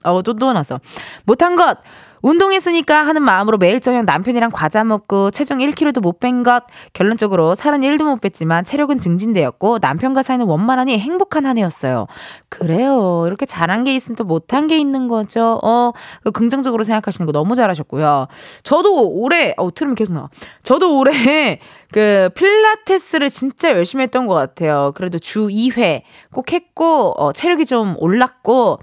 [0.03, 0.79] 어, 또, 또 나왔어.
[1.23, 1.77] 못한 것.
[2.25, 6.63] 운동했으니까 하는 마음으로 매일 저녁 남편이랑 과자 먹고 체중 1kg도 못 뺀 것.
[6.93, 12.07] 결론적으로 살은 1도 못 뺐지만 체력은 증진되었고 남편과 사이는 원만하니 행복한 한 해였어요.
[12.49, 13.25] 그래요.
[13.27, 15.59] 이렇게 잘한 게 있으면 또 못한 게 있는 거죠.
[15.61, 15.91] 어,
[16.23, 18.27] 그 긍정적으로 생각하시는 거 너무 잘하셨고요.
[18.63, 20.29] 저도 올해, 어, 트름이 계속 나와.
[20.63, 21.59] 저도 올해
[21.93, 24.93] 그 필라테스를 진짜 열심히 했던 것 같아요.
[24.95, 26.01] 그래도 주 2회
[26.33, 28.79] 꼭 했고, 어, 체력이 좀 올랐고,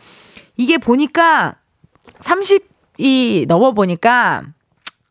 [0.57, 1.57] 이게 보니까
[2.21, 2.72] 30
[3.03, 4.45] 이 넘어보니까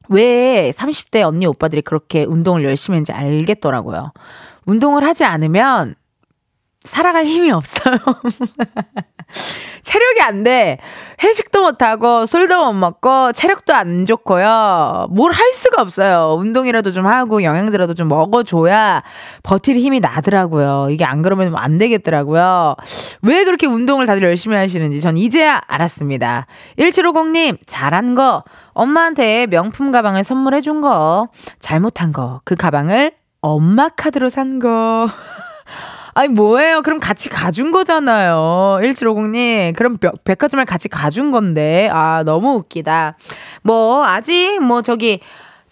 [0.08, 4.14] 왜 30대 언니 오빠들이 그렇게 운동을 열심히 했는지 알겠더라고요.
[4.66, 5.96] 운동을 하지 않으면
[6.84, 7.96] 살아갈 힘이 없어요.
[9.84, 10.78] 체력이 안 돼.
[11.24, 15.08] 회식도 못하고, 술도 못 먹고, 체력도 안 좋고요.
[15.12, 16.36] 뭘 할 수가 없어요.
[16.40, 19.04] 운동이라도 좀 하고, 영양제라도 좀 먹어줘야
[19.44, 20.88] 버틸 힘이 나더라고요.
[20.92, 22.76] 이게 안 그러면 안 되겠더라고요.
[23.22, 26.48] 왜 그렇게 운동을 다들 열심히 하시는지 전 이제야 알았습니다.
[26.78, 28.44] 1750님, 잘한 거.
[28.74, 31.30] 엄마한테 명품 가방을 선물해준 거.
[31.60, 32.42] 잘못한 거.
[32.44, 35.08] 그 가방을 엄마 카드로 산 거.
[36.14, 36.82] 아니 뭐예요?
[36.82, 38.80] 그럼 같이 가준 거잖아요.
[38.82, 39.76] 1750님.
[39.76, 41.90] 그럼 벽- 백화점을 같이 가준 건데.
[41.92, 43.16] 아, 너무 웃기다.
[43.64, 45.20] 뭐 아직 뭐 저기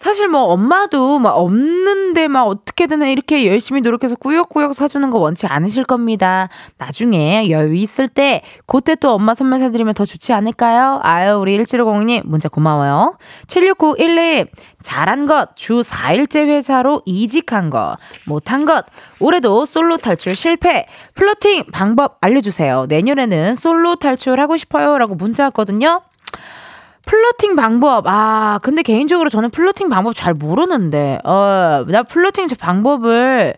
[0.00, 5.84] 사실 뭐 엄마도 막 없는데 막 어떻게든 이렇게 열심히 노력해서 꾸역꾸역 사주는 거 원치 않으실
[5.84, 6.48] 겁니다.
[6.78, 11.00] 나중에 여유 있을 때 그때 또 엄마 선물 사드리면 더 좋지 않을까요?
[11.02, 13.18] 아유 우리 1750님 문자 고마워요.
[13.46, 14.48] 7691님
[14.82, 18.86] 잘한 것 주 4일째 회사로 이직한 것 못한 것
[19.20, 22.86] 올해도 솔로 탈출 실패 플로팅 방법 알려주세요.
[22.88, 26.00] 내년에는 솔로 탈출하고 싶어요 라고 문자 왔거든요.
[27.10, 28.04] flirting 방법.
[28.06, 31.18] 아, 근데 개인적으로 저는 flirting 방법 잘 모르는데.
[31.24, 33.54] 어, 나 flirting 방법을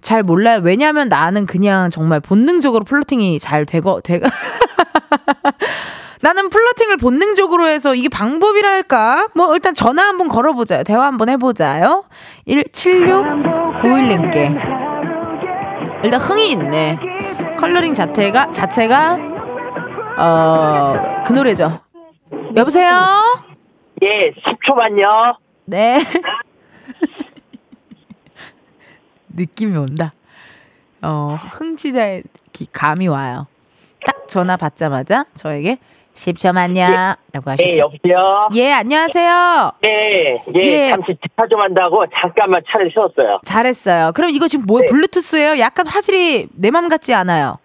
[0.00, 0.60] 잘 몰라요.
[0.62, 4.28] 왜냐면 나는 그냥 정말 본능적으로 flirting이 잘 되고, 되가.
[6.22, 9.30] 나는 flirting을 본능적으로 해서 이게 방법이랄까?
[9.34, 10.84] 뭐 일단 전화 한번 걸어보자요.
[10.84, 12.04] 대화 한번 해보자요.
[12.46, 14.56] 17691님께.
[16.04, 17.00] 일단 흥이 있네.
[17.58, 19.18] 컬러링 자체가, 자체가,
[20.18, 21.80] 어, 그 노래죠.
[22.56, 23.24] 여보세요?
[24.02, 25.36] 예, 10초만요.
[25.66, 25.98] 네.
[29.34, 30.12] 느낌이 온다.
[31.02, 32.22] 어, 흥취자의
[32.52, 33.46] 기- 감이 와요.
[34.04, 35.78] 딱 전화 받자마자 저에게
[36.14, 37.16] 10초만요.
[37.32, 37.68] 라고 하셨죠.
[37.70, 38.48] 예, 여보세요?
[38.54, 39.72] 예, 안녕하세요.
[39.86, 39.88] 예,
[40.54, 40.90] 예, 예.
[40.90, 43.40] 잠시 집화 좀 한다고 잠깐만 차를 세웠어요.
[43.44, 44.12] 잘했어요.
[44.14, 44.84] 그럼 이거 지금 뭐예요?
[44.84, 44.90] 네.
[44.90, 45.58] 블루투스예요?
[45.58, 47.56] 약간 화질이 내 맘 같지 않아요.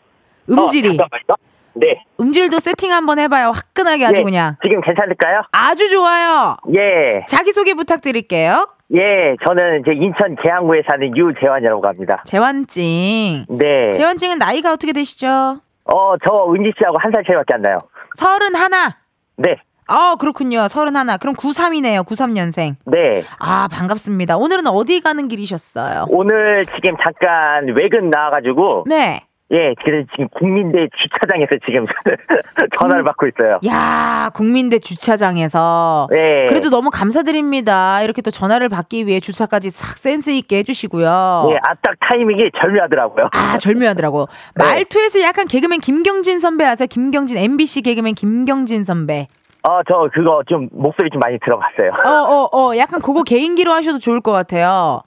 [0.50, 0.98] 음질이.
[0.98, 1.36] 어.
[1.80, 2.04] 네.
[2.20, 3.52] 음질도 세팅 한번 해봐요.
[3.54, 4.56] 화끈하게 아주 예, 그냥.
[4.64, 5.42] 지금 괜찮을까요?
[5.52, 6.58] 아주 좋아요.
[6.76, 8.68] 예, 자기소개 부탁드릴게요.
[8.94, 9.00] 예,
[9.46, 12.22] 저는 이제 인천 계양구에 사는 유재환이라고 합니다.
[12.26, 13.46] 재환증.
[13.50, 13.92] 네.
[13.94, 15.28] 재환증은 나이가 어떻게 되시죠?
[15.28, 17.78] 어, 저 은지 씨하고 한 살 차이밖에 안 나요.
[18.16, 18.98] 서른 하나.
[19.38, 19.58] 네,
[19.90, 20.68] 어, 그렇군요.
[20.68, 21.18] 서른 하나.
[21.18, 22.06] 그럼 93이네요.
[22.06, 22.76] 93년생.
[22.86, 23.24] 네.
[23.40, 24.38] 아, 반갑습니다.
[24.38, 26.08] 오늘은 어디 가는 길이셨어요?
[26.10, 29.22] 오늘 지금 잠깐 외근 나와가지고, 네.
[29.52, 31.86] 예, 그래서 지금 국민대 주차장에서 지금
[32.78, 33.60] 전화를 국- 받고 있어요.
[33.66, 36.08] 야, 국민대 주차장에서.
[36.12, 36.46] 네.
[36.50, 38.02] 그래도 너무 감사드립니다.
[38.02, 41.06] 이렇게 또 전화를 받기 위해 주차까지 싹 센스 있게 해주시고요.
[41.06, 43.30] 예, 아, 딱 타이밍이 절묘하더라고요.
[43.34, 44.28] 아, 절묘하더라고.
[44.56, 44.66] 네.
[44.66, 46.88] 말투에서 약간 개그맨 김경진 선배 아세요?
[46.90, 49.28] 김경진, MBC 개그맨 김경진 선배.
[49.64, 51.92] 어, 저 그거 좀 목소리 좀 많이 들어갔어요.
[52.06, 55.02] 어, 어, 어, 약간 그거 개인기로 하셔도 좋을 것 같아요.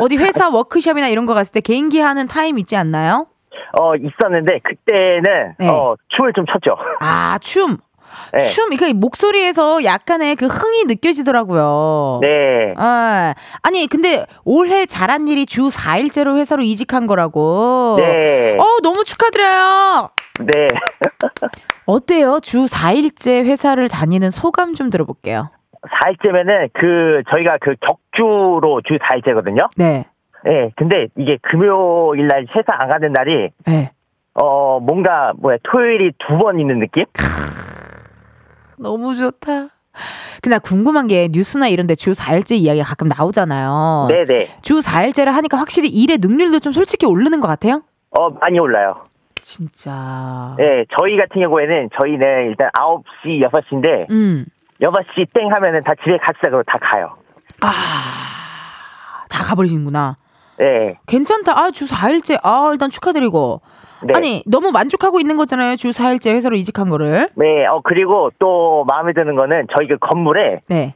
[0.00, 3.26] 어디 회사 워크숍이나 이런 거 갔을 때 개인기 하는 타임 있지 않나요?
[3.78, 5.68] 어, 있었는데 그때는 네.
[5.68, 6.76] 어, 춤을 좀 췄죠.
[7.00, 7.76] 아, 춤.
[8.32, 8.46] 네.
[8.46, 12.20] 춤, 그러니까 목소리에서 약간의 그 흥이 느껴지더라고요.
[12.22, 12.74] 네.
[12.76, 17.96] 아, 아니, 근데 올해 잘한 일이 주 4일째로 회사로 이직한 거라고.
[17.98, 18.56] 네.
[18.58, 20.10] 어, 너무 축하드려요.
[20.40, 20.68] 네.
[21.86, 22.40] 어때요?
[22.40, 25.50] 주 4일째 회사를 다니는 소감 좀 들어볼게요.
[25.82, 29.68] 4일째면은 그 저희가 그 격주로 주 4일째거든요.
[29.76, 30.06] 네.
[30.46, 30.70] 예.
[30.76, 33.92] 근데 이게 금요일 날 회사 안 가는 날이 네.
[34.34, 37.04] 어, 뭔가 뭐야 토요일이 두 번 있는 느낌?
[38.78, 39.68] 너무 좋다.
[40.42, 44.08] 근데 나 궁금한 게 뉴스나 이런 데 주 4일째 이야기가 가끔 나오잖아요.
[44.10, 44.48] 네, 네.
[44.62, 47.82] 주 4일째를 하니까 확실히 일의 능률도 좀 솔직히 오르는 것 같아요?
[48.10, 48.94] 어, 많이 올라요.
[49.40, 50.56] 진짜.
[50.58, 54.44] 예, 저희 같은 경우에는 저희는 일단 9시, 6시인데 음.
[54.80, 57.14] 6시 땡 하면은 다 집에 갑시다 그러고 다 가요.
[57.60, 59.24] 아.
[59.30, 60.16] 다 가버리시는구나.
[60.60, 60.98] 예.
[61.06, 61.58] 괜찮다.
[61.58, 62.38] 아, 주 4일제.
[62.42, 63.60] 아, 일단 축하드리고.
[64.06, 64.12] 네.
[64.14, 65.76] 아니, 너무 만족하고 있는 거잖아요.
[65.76, 67.28] 주 4일제 회사로 이직한 거를.
[67.34, 70.94] 네, 어, 그리고 또 마음에 드는 거는 저희 그 건물에 네.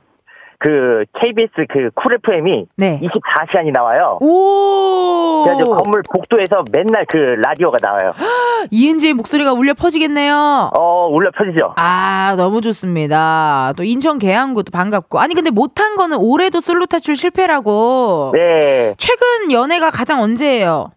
[0.60, 3.00] 그 KBS 그 Cool FM이 네.
[3.00, 4.18] 24시간이 나와요.
[4.20, 5.42] 오!
[5.44, 8.12] 그래가지고 건물 복도에서 맨날 그 라디오가 나와요.
[8.72, 10.70] 이은지의 목소리가 울려 퍼지겠네요.
[10.76, 11.74] 어, 울려 펴지죠?
[11.76, 13.72] 아, 너무 좋습니다.
[13.76, 15.20] 또 인천 계양구도 반갑고.
[15.20, 18.32] 아니, 근데 못한 거는 올해도 솔로 탈출 실패라고.
[18.34, 20.90] 네, 최근 연애가 가장 언제예요?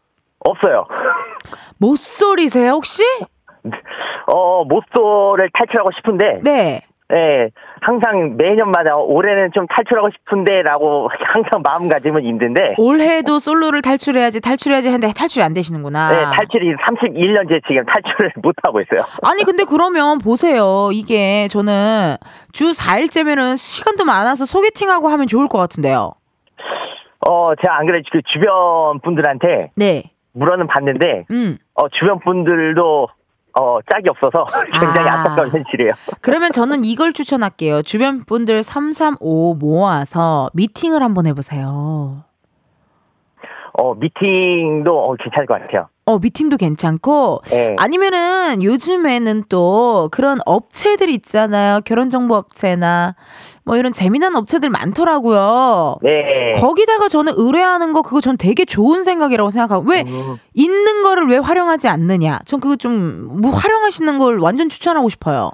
[0.44, 0.86] 없어요.
[1.78, 3.04] 모쏠이세요, 혹시?
[4.28, 6.82] 어, 모쏠을 탈출하고 싶은데, 네.
[7.12, 7.50] 네,
[7.82, 15.44] 항상 매년마다 올해는 좀 탈출하고 싶은데라고 항상 마음가짐은 있는데, 올해도 솔로를 탈출해야지, 탈출해야지 했는데 탈출이
[15.44, 16.10] 안 되시는구나.
[16.10, 19.02] 네, 탈출이 31년째 지금 탈출을 못 하고 있어요.
[19.24, 20.90] 아니 근데 그러면 보세요.
[20.94, 22.16] 이게 저는
[22.54, 26.14] 주 4일째면은 시간도 많아서 소개팅하고 하면 좋을 것 같은데요.
[27.28, 30.04] 어, 제가 안 그래도 그 주변 분들한테 네.
[30.34, 31.58] 물어는 봤는데, 음.
[31.76, 33.10] 어, 주변 분들도
[33.60, 35.20] 어, 짝이 없어서 굉장히 아.
[35.20, 35.94] 안타까운 현실이에요.
[36.22, 37.82] 그러면 저는 이걸 추천할게요.
[37.84, 42.24] 주변 분들 335 모아서 미팅을 한번 해보세요.
[43.74, 45.88] 어, 미팅도 어, 괜찮을 것 같아요.
[46.12, 47.76] 어, 미팅도 괜찮고, 네.
[47.78, 51.82] 아니면은 요즘에는 또 그런 업체들 있잖아요.
[51.86, 53.16] 결혼 정보 업체나
[53.64, 55.98] 뭐 이런 재미난 업체들 많더라고요.
[56.02, 56.54] 네.
[56.60, 60.38] 거기다가 저는 의뢰하는 거 그거 전 되게 좋은 생각이라고 생각하고 왜 음.
[60.54, 62.92] 있는 거를 왜 활용하지 않느냐 전 그거 좀
[63.42, 65.52] 뭐 활용하시는 걸 완전 추천하고 싶어요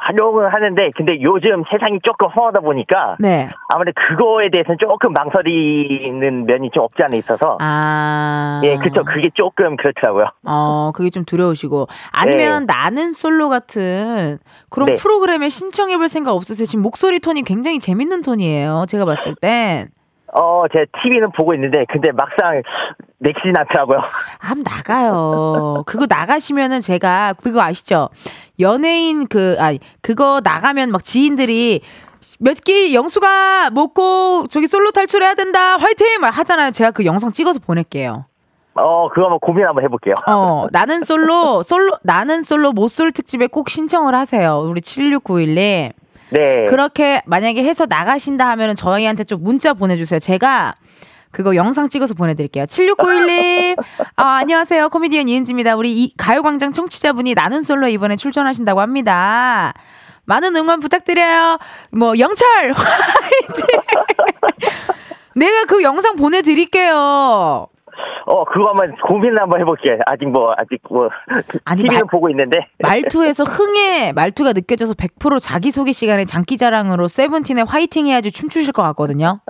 [0.00, 6.70] 활용을 하는데 근데 요즘 세상이 조금 험하다 보니까 네 아무래도 그거에 대해서는 조금 망설이는 면이
[6.72, 8.60] 좀 없지 않아 있어서 아.
[8.64, 9.04] 예, 그쵸.
[9.04, 10.26] 그게 조금 그렇더라고요.
[10.46, 11.86] 어, 그게 좀 두려우시고.
[12.12, 14.38] 아니면 나는 솔로 같은
[14.70, 14.94] 그런 네.
[14.94, 16.66] 프로그램에 신청해볼 생각 없으세요?
[16.66, 18.86] 지금 목소리 톤이 굉장히 재밌는 톤이에요.
[18.88, 19.86] 제가 봤을 땐.
[20.38, 22.62] 어, 제가 TV는 보고 있는데 근데 막상
[23.18, 24.00] 내키진 않더라고요.
[24.38, 25.82] 한번 나가요.
[25.86, 28.08] 그거 나가시면은 제가 그거 아시죠?
[28.60, 31.80] 연예인 그 아니 그거 나가면 막 지인들이
[32.40, 36.70] 몇 끼 영수가 먹고 저기 솔로 탈출해야 된다 화이팅 막 하잖아요.
[36.70, 38.26] 제가 그 영상 찍어서 보낼게요.
[38.74, 40.14] 어, 그거 한번 고민 한번 해볼게요.
[40.28, 44.58] 어 나는 솔로 솔로 나는 솔로 못솔 특집에 꼭 신청을 하세요.
[44.68, 45.92] 우리 7691님.
[46.30, 46.66] 네.
[46.68, 50.20] 그렇게 만약에 해서 나가신다 하면은 저희한테 좀 문자 보내주세요.
[50.20, 50.74] 제가
[51.30, 52.64] 그거 영상 찍어서 보내드릴게요.
[52.64, 53.76] 7691님,
[54.16, 54.88] 아, 안녕하세요.
[54.88, 55.76] 코미디언 이은지입니다.
[55.76, 59.74] 우리 이 가요광장 청취자분이 나는 솔로 이번에 출전하신다고 합니다.
[60.24, 61.58] 많은 응원 부탁드려요.
[61.92, 62.72] 뭐, 영철!
[62.72, 63.80] 화이팅!
[65.36, 67.66] 내가 그 영상 보내드릴게요.
[68.30, 69.98] 어, 그거 한번 고민 한번 해볼게.
[70.06, 71.08] 아직 뭐, 아직 뭐,
[71.64, 72.58] 아니, TV는 말- 보고 있는데.
[72.80, 79.40] 말투에서 흥의 말투가 느껴져서 100% 자기소개 시간에 장기자랑으로 세븐틴의 화이팅 해야지 춤추실 것 같거든요.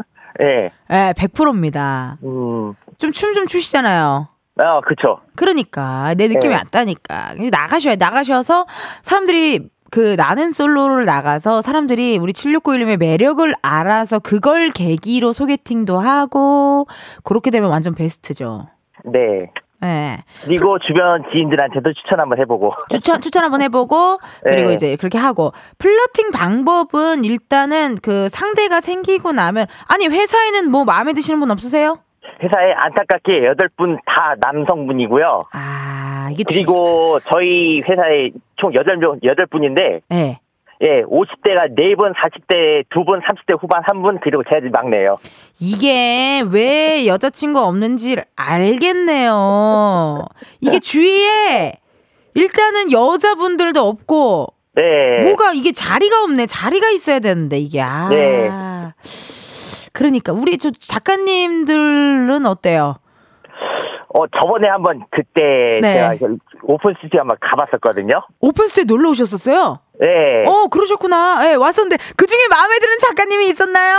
[0.41, 0.71] 예.
[0.91, 2.19] 예, 100%입니다.
[2.23, 4.29] 음, 좀 춤 좀 추시잖아요.
[4.61, 5.21] 어, 그쵸.
[5.37, 6.57] 그러니까 내 느낌이 네.
[6.57, 8.67] 왔다니까 나가셔야 나가셔서
[9.03, 16.87] 사람들이 그 나는 솔로를 나가서 사람들이 우리 7691님의 매력을 알아서 그걸 계기로 소개팅도 하고
[17.23, 18.67] 그렇게 되면 완전 베스트죠.
[19.05, 19.51] 네.
[19.85, 20.19] 예.
[20.45, 22.73] 그리고 주변 지인들한테도 추천 한번 해보고.
[22.91, 24.75] 추천 추천 한번 해보고 그리고 네.
[24.75, 31.39] 이제 그렇게 하고 플러팅 방법은 일단은 그 상대가 생기고 나면 아니 회사에는 뭐 마음에 드시는
[31.41, 31.99] 분 없으세요?
[32.43, 35.41] 회사에 안타깝게 여덟 분 다 남성분이고요.
[35.53, 40.41] 아 이게 주- 그리고 저희 회사에 총 여덟 명, 여덟 분인데, 예.
[40.81, 45.17] 예, 50대가 네 분, 40대 두 분, 30대 후반 한 분, 그리고 제가 막내예요.
[45.61, 50.25] 이게 왜 여자친구 없는지 알겠네요.
[50.61, 51.75] 이게 주위에
[52.35, 55.25] 일단은 여자분들도 없고 네.
[55.25, 56.47] 뭐가 이게 자리가 없네.
[56.47, 58.09] 자리가 있어야 되는데 이게 아.
[58.09, 58.49] 네.
[59.93, 62.97] 그러니까 우리 저 작가님들은 어때요?
[64.15, 65.95] 어, 저번에 한번 그때 네.
[66.19, 68.23] 제가 오픈 스튜디오 한번 가봤었거든요.
[68.41, 69.81] 오픈스에 놀러 오셨었어요?
[70.01, 70.45] 네.
[70.47, 71.51] 어, 그러셨구나.
[71.51, 73.99] 예, 왔었는데 그 중에 마음에 드는 작가님이 있었나요?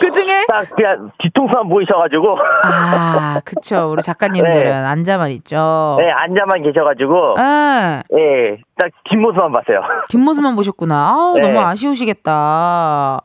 [0.00, 2.38] 그 중에 딱 그냥 뒤통수만 보이셔가지고.
[2.64, 3.90] 아, 그쵸.
[3.92, 4.72] 우리 작가님들은 네.
[4.72, 5.96] 앉아만 있죠.
[5.98, 7.34] 네, 앉아만 계셔가지고.
[7.38, 8.02] 예.
[8.18, 9.80] 예, 딱 뒷모습만 봤어요.
[10.08, 10.94] 뒷모습만 보셨구나.
[10.94, 11.46] 아, 네.
[11.46, 13.20] 너무 아쉬우시겠다.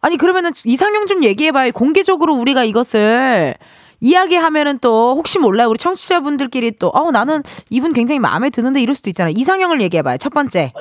[0.00, 1.72] 아니 그러면은 이상형 좀 얘기해봐요.
[1.72, 3.54] 공개적으로 우리가 이것을
[4.00, 5.68] 이야기하면은 또 혹시 몰라요.
[5.68, 9.32] 우리 청취자분들끼리 또 어, 나는 이분 굉장히 마음에 드는데 이럴 수도 있잖아요.
[9.36, 10.18] 이상형을 얘기해봐요.
[10.18, 10.72] 첫 번째.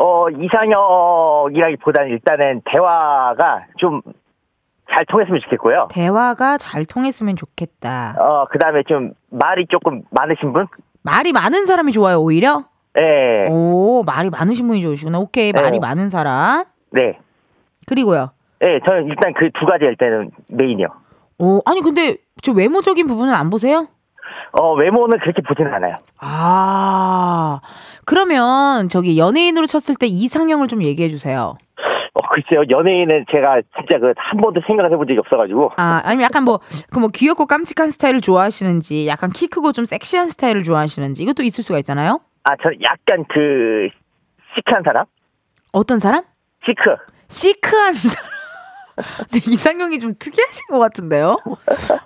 [0.00, 4.00] 어, 이상형이라기보다는 일단은 대화가 좀
[4.90, 5.88] 잘 통했으면 좋겠고요.
[5.90, 8.16] 대화가 잘 통했으면 좋겠다.
[8.18, 10.66] 어, 그 다음에 좀 말이 조금 많으신 분?
[11.02, 12.18] 말이 많은 사람이 좋아요.
[12.20, 12.64] 오히려.
[12.98, 15.18] 예, 오 말이 많으신 분이 좋으시구나.
[15.18, 15.78] 오케이 말이 네.
[15.78, 16.64] 많은 사람.
[16.90, 17.18] 네.
[17.86, 18.30] 그리고요.
[18.62, 20.86] 예, 저는 일단 그 두 가지 일단은 메인이요.
[21.38, 23.86] 오 아니 근데 저 외모적인 부분은 안 보세요?
[24.52, 25.96] 어, 외모는 그렇게 보지는 않아요.
[26.20, 27.60] 아,
[28.04, 31.56] 그러면 저기 연예인으로 쳤을 때 이상형을 좀 얘기해 주세요.
[32.14, 35.72] 어, 글쎄요, 연예인은 제가 진짜 그 한 번도 생각을 해본 적이 없어가지고.
[35.76, 36.58] 아, 아니면 약간 뭐,
[36.90, 41.62] 그 뭐 귀엽고 깜찍한 스타일을 좋아하시는지, 약간 키 크고 좀 섹시한 스타일을 좋아하시는지, 이것도 있을
[41.62, 42.20] 수가 있잖아요?
[42.44, 43.88] 아, 저는 약간 그,
[44.56, 45.04] chic한 사람?
[45.72, 46.24] 어떤 사람?
[46.66, 46.82] chic.
[47.28, 48.37] chic한 사람.
[49.30, 51.36] 근데 이상형이 좀 특이하신 것 같은데요?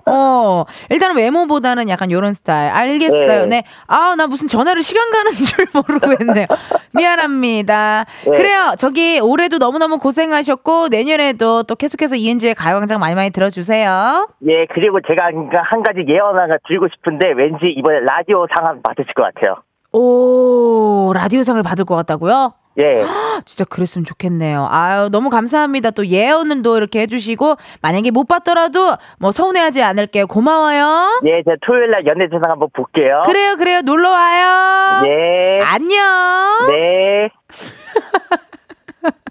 [0.06, 2.72] 어, 일단은 외모보다는 약간 요런 스타일.
[2.72, 3.42] 알겠어요.
[3.42, 3.46] 네.
[3.46, 3.64] 네.
[3.86, 6.46] 아, 나 무슨 전화를 시간 가는 줄 모르고 했네요.
[6.94, 8.06] 미안합니다.
[8.24, 8.30] 네.
[8.30, 8.74] 그래요.
[8.78, 14.28] 저기 올해도 너무너무 고생하셨고, 내년에도 또 계속해서 이은지의 가요광장 많이 많이 들어주세요.
[14.48, 19.22] 예, 그리고 제가 한 가지 예언 하나 드리고 싶은데 왠지 이번에 라디오 상을 받으실 것
[19.22, 19.56] 같아요.
[19.92, 22.54] 오, 라디오상을 받을 것 같다고요?
[22.78, 23.02] 예.
[23.44, 24.66] 진짜 그랬으면 좋겠네요.
[24.70, 25.90] 아유, 너무 감사합니다.
[25.90, 30.26] 또 예언을도 이렇게 해주시고, 만약에 못 받더라도 뭐 서운해하지 않을게요.
[30.26, 31.20] 고마워요.
[31.24, 33.22] 예, 제가 토요일 날 연예대상 한번 볼게요.
[33.24, 33.80] 그래요, 그래요.
[33.82, 35.02] 놀러 와요.
[35.06, 35.58] 예.
[35.64, 36.66] 안녕.
[36.68, 37.28] 네.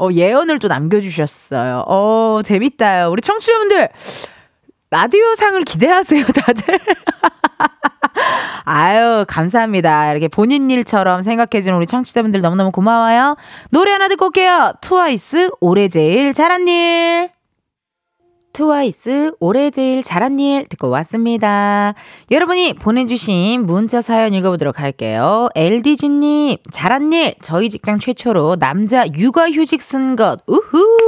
[0.00, 1.84] 어, 예언을 또 남겨주셨어요.
[1.88, 3.10] 어, 재밌다요.
[3.10, 3.88] 우리 청취자분들,
[4.90, 6.78] 라디오상을 기대하세요, 다들.
[8.64, 10.10] 아유, 감사합니다.
[10.10, 13.36] 이렇게 본인 일처럼 생각해주는 우리 청취자분들 너무너무 고마워요.
[13.70, 14.72] 노래 하나 듣고 올게요.
[14.80, 17.30] 트와이스, 올해 제일 잘한 일.
[18.54, 21.94] 트와이스 올해 제일 잘한 일 듣고 왔습니다.
[22.30, 25.48] 여러분이 보내주신 문자 사연 읽어보도록 할게요.
[25.54, 31.07] LDG님 잘한 일 저희 직장 최초로 남자 육아휴직 쓴 것 우후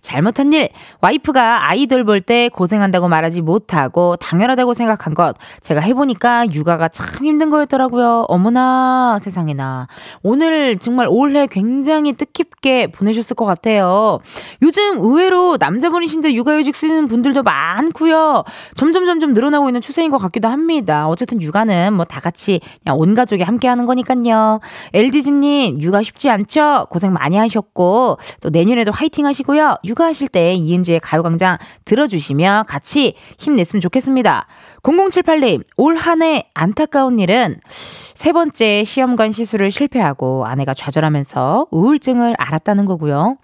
[0.00, 0.68] 잘못한 일
[1.00, 7.50] 와이프가 아이돌 볼 때 고생한다고 말하지 못하고 당연하다고 생각한 것 제가 해보니까 육아가 참 힘든
[7.50, 8.26] 거였더라고요.
[8.28, 9.88] 어머나 세상에나
[10.22, 14.20] 오늘 정말 올해 굉장히 뜻깊게 보내셨을 것 같아요.
[14.62, 18.44] 요즘 의외로 남자분이신데 육아휴직 쓰는 분들도 많고요.
[18.76, 21.08] 점점 점점 늘어나고 있는 추세인 것 같기도 합니다.
[21.08, 24.60] 어쨌든 육아는 뭐 다 같이 그냥 온 가족이 함께 하는 거니까요.
[24.92, 26.86] LDG님 육아 쉽지 않죠?
[26.90, 29.76] 고생 많이 하셨고 또 내년에도 화이팅 하시고 요.
[29.84, 34.46] 육아하실 때 이은지의 가요광장 들어주시며 같이 힘냈으면 좋겠습니다.
[34.82, 42.84] 0078님 올 한 해 안타까운 일은 세 번째 시험관 시술을 실패하고 아내가 좌절하면서 우울증을 앓았다는
[42.84, 43.36] 거고요.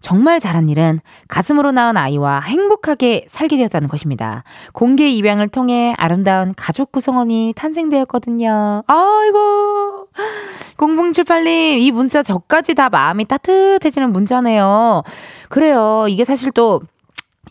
[0.00, 4.44] 정말 잘한 일은 가슴으로 낳은 아이와 행복하게 살게 되었다는 것입니다.
[4.72, 8.84] 공개 입양을 통해 아름다운 가족 구성원이 탄생되었거든요.
[8.86, 10.08] 아이고.
[10.76, 15.02] 0078님, 이 문자 저까지 다 마음이 따뜻해지는 문자네요.
[15.48, 16.06] 그래요.
[16.08, 16.82] 이게 사실 또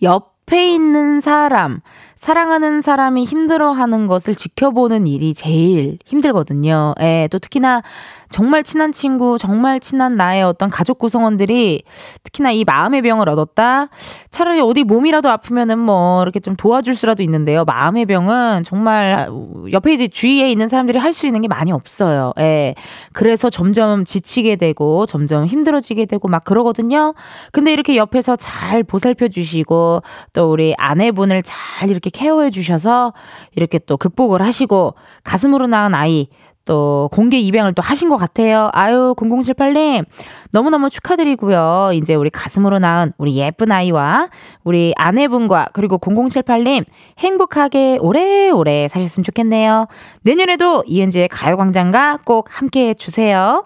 [0.01, 1.81] 옆에 있는 사람,
[2.17, 6.95] 사랑하는 사람이 힘들어하는 것을 지켜보는 일이 제일 힘들거든요.
[7.01, 7.83] 예, 또 특히나
[8.29, 11.83] 정말 친한 친구, 정말 친한 나의 어떤 가족 구성원들이
[12.23, 13.87] 특히나 이 마음의 병을 얻었다?
[14.31, 17.63] 차라리 어디 몸이라도 아프면은 뭐 이렇게 좀 도와줄 수라도 있는데요.
[17.65, 19.29] 마음의 병은 정말
[19.71, 22.33] 옆에 이제 주위에 있는 사람들이 할 수 있는 게 많이 없어요.
[22.39, 22.75] 예.
[23.13, 27.13] 그래서 점점 지치게 되고 점점 힘들어지게 되고 막 그러거든요.
[27.53, 30.01] 근데 이렇게 옆에서 잘 보살펴 주시고
[30.33, 33.13] 또 우리 아내분을 잘 이렇게 케어해 주셔서
[33.55, 36.27] 이렇게 또 극복을 하시고 가슴으로 낳은 아이
[36.65, 38.69] 또 공개 입양을 또 하신 것 같아요.
[38.73, 40.05] 아유, 0078님,
[40.51, 41.91] 너무너무 축하드리고요.
[41.93, 44.29] 이제 우리 가슴으로 낳은 우리 예쁜 아이와
[44.63, 46.83] 우리 아내분과 그리고 0078님
[47.19, 49.87] 행복하게 오래오래 사셨으면 좋겠네요.
[50.23, 53.65] 내년에도 이은지의 가요광장과 꼭 함께 해 주세요.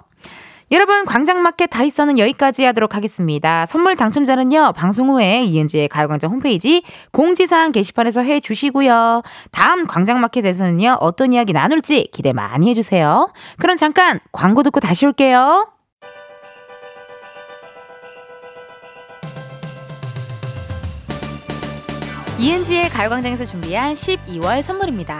[0.72, 3.66] 여러분 광장마켓 다이서는 여기까지 하도록 하겠습니다.
[3.66, 4.74] 선물 당첨자는요.
[4.76, 9.24] 방송 후에 이은지의 가요광장 홈페이지 공지사항 게시판에서 해주시고요.
[9.52, 10.98] 다음 광장마켓에서는요.
[11.00, 13.34] 어떤 이야기 나눌지 기대 많이 해주세요.
[13.58, 15.72] 그럼 잠깐 광고 듣고 다시 올게요.
[22.38, 25.20] 이은지의 가요광장에서 준비한 12월 선물입니다.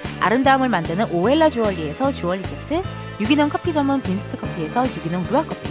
[0.21, 2.81] 아름다움을 만드는 오엘라 주얼리에서 주얼리 세트,
[3.19, 5.69] 유기농 커피 전문 빈스트 커피에서 유기농 루아 커피,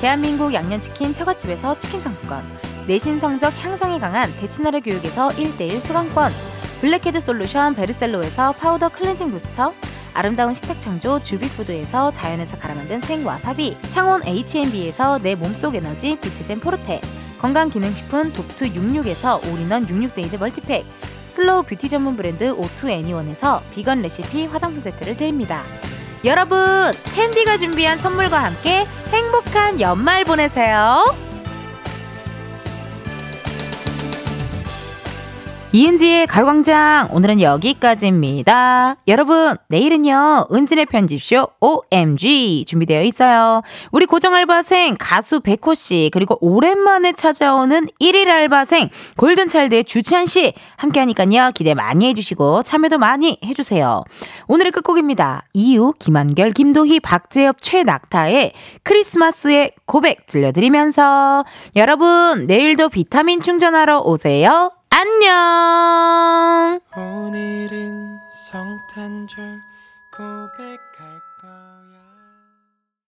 [0.00, 2.42] 대한민국 양념치킨 처갓집에서 치킨 상품권,
[2.86, 6.32] 내신 성적 향상에 강한 대치나래 교육에서 1대1 수강권,
[6.80, 9.74] blackhead solution 베르셀로에서 파우더 cleansing booster,
[10.14, 17.00] 아름다운 식탁 창조 주비푸드에서 자연에서 갈아 만든 생와사비, 창원 H&B에서 내 몸속 에너지 비트젠 포르테,
[17.38, 20.84] 건강기능식품 독트 66에서 all-in-one 66 days multipack,
[21.30, 25.62] slow beauty 전문 브랜드 오투 애니원에서 vegan recipe 화장품 세트를 드립니다.
[26.24, 26.58] 여러분,
[27.14, 31.29] 땡디가 준비한 선물과 함께 행복한 연말 보내세요.
[35.72, 38.96] 이은지의 가요광장 오늘은 여기까지입니다.
[39.06, 43.62] 여러분 내일은요 은진의 편집쇼 OMG 준비되어 있어요.
[43.92, 51.52] 우리 고정 알바생 가수 백호 씨 그리고 오랜만에 찾아오는 1일 알바생 골든차일드의 주찬 씨 함께하니까요
[51.54, 54.02] 기대 많이 해주시고 참여도 많이 해주세요.
[54.48, 55.44] 오늘의 끝곡입니다.
[55.52, 61.44] 이유 김한결 김도희 박재엽 최낙타의 크리스마스의 고백 들려드리면서
[61.76, 64.72] 여러분 내일도 비타민 충전하러 오세요.
[64.92, 66.80] 안녕.
[66.96, 69.62] 오늘은 성탄절
[70.10, 70.89] 고백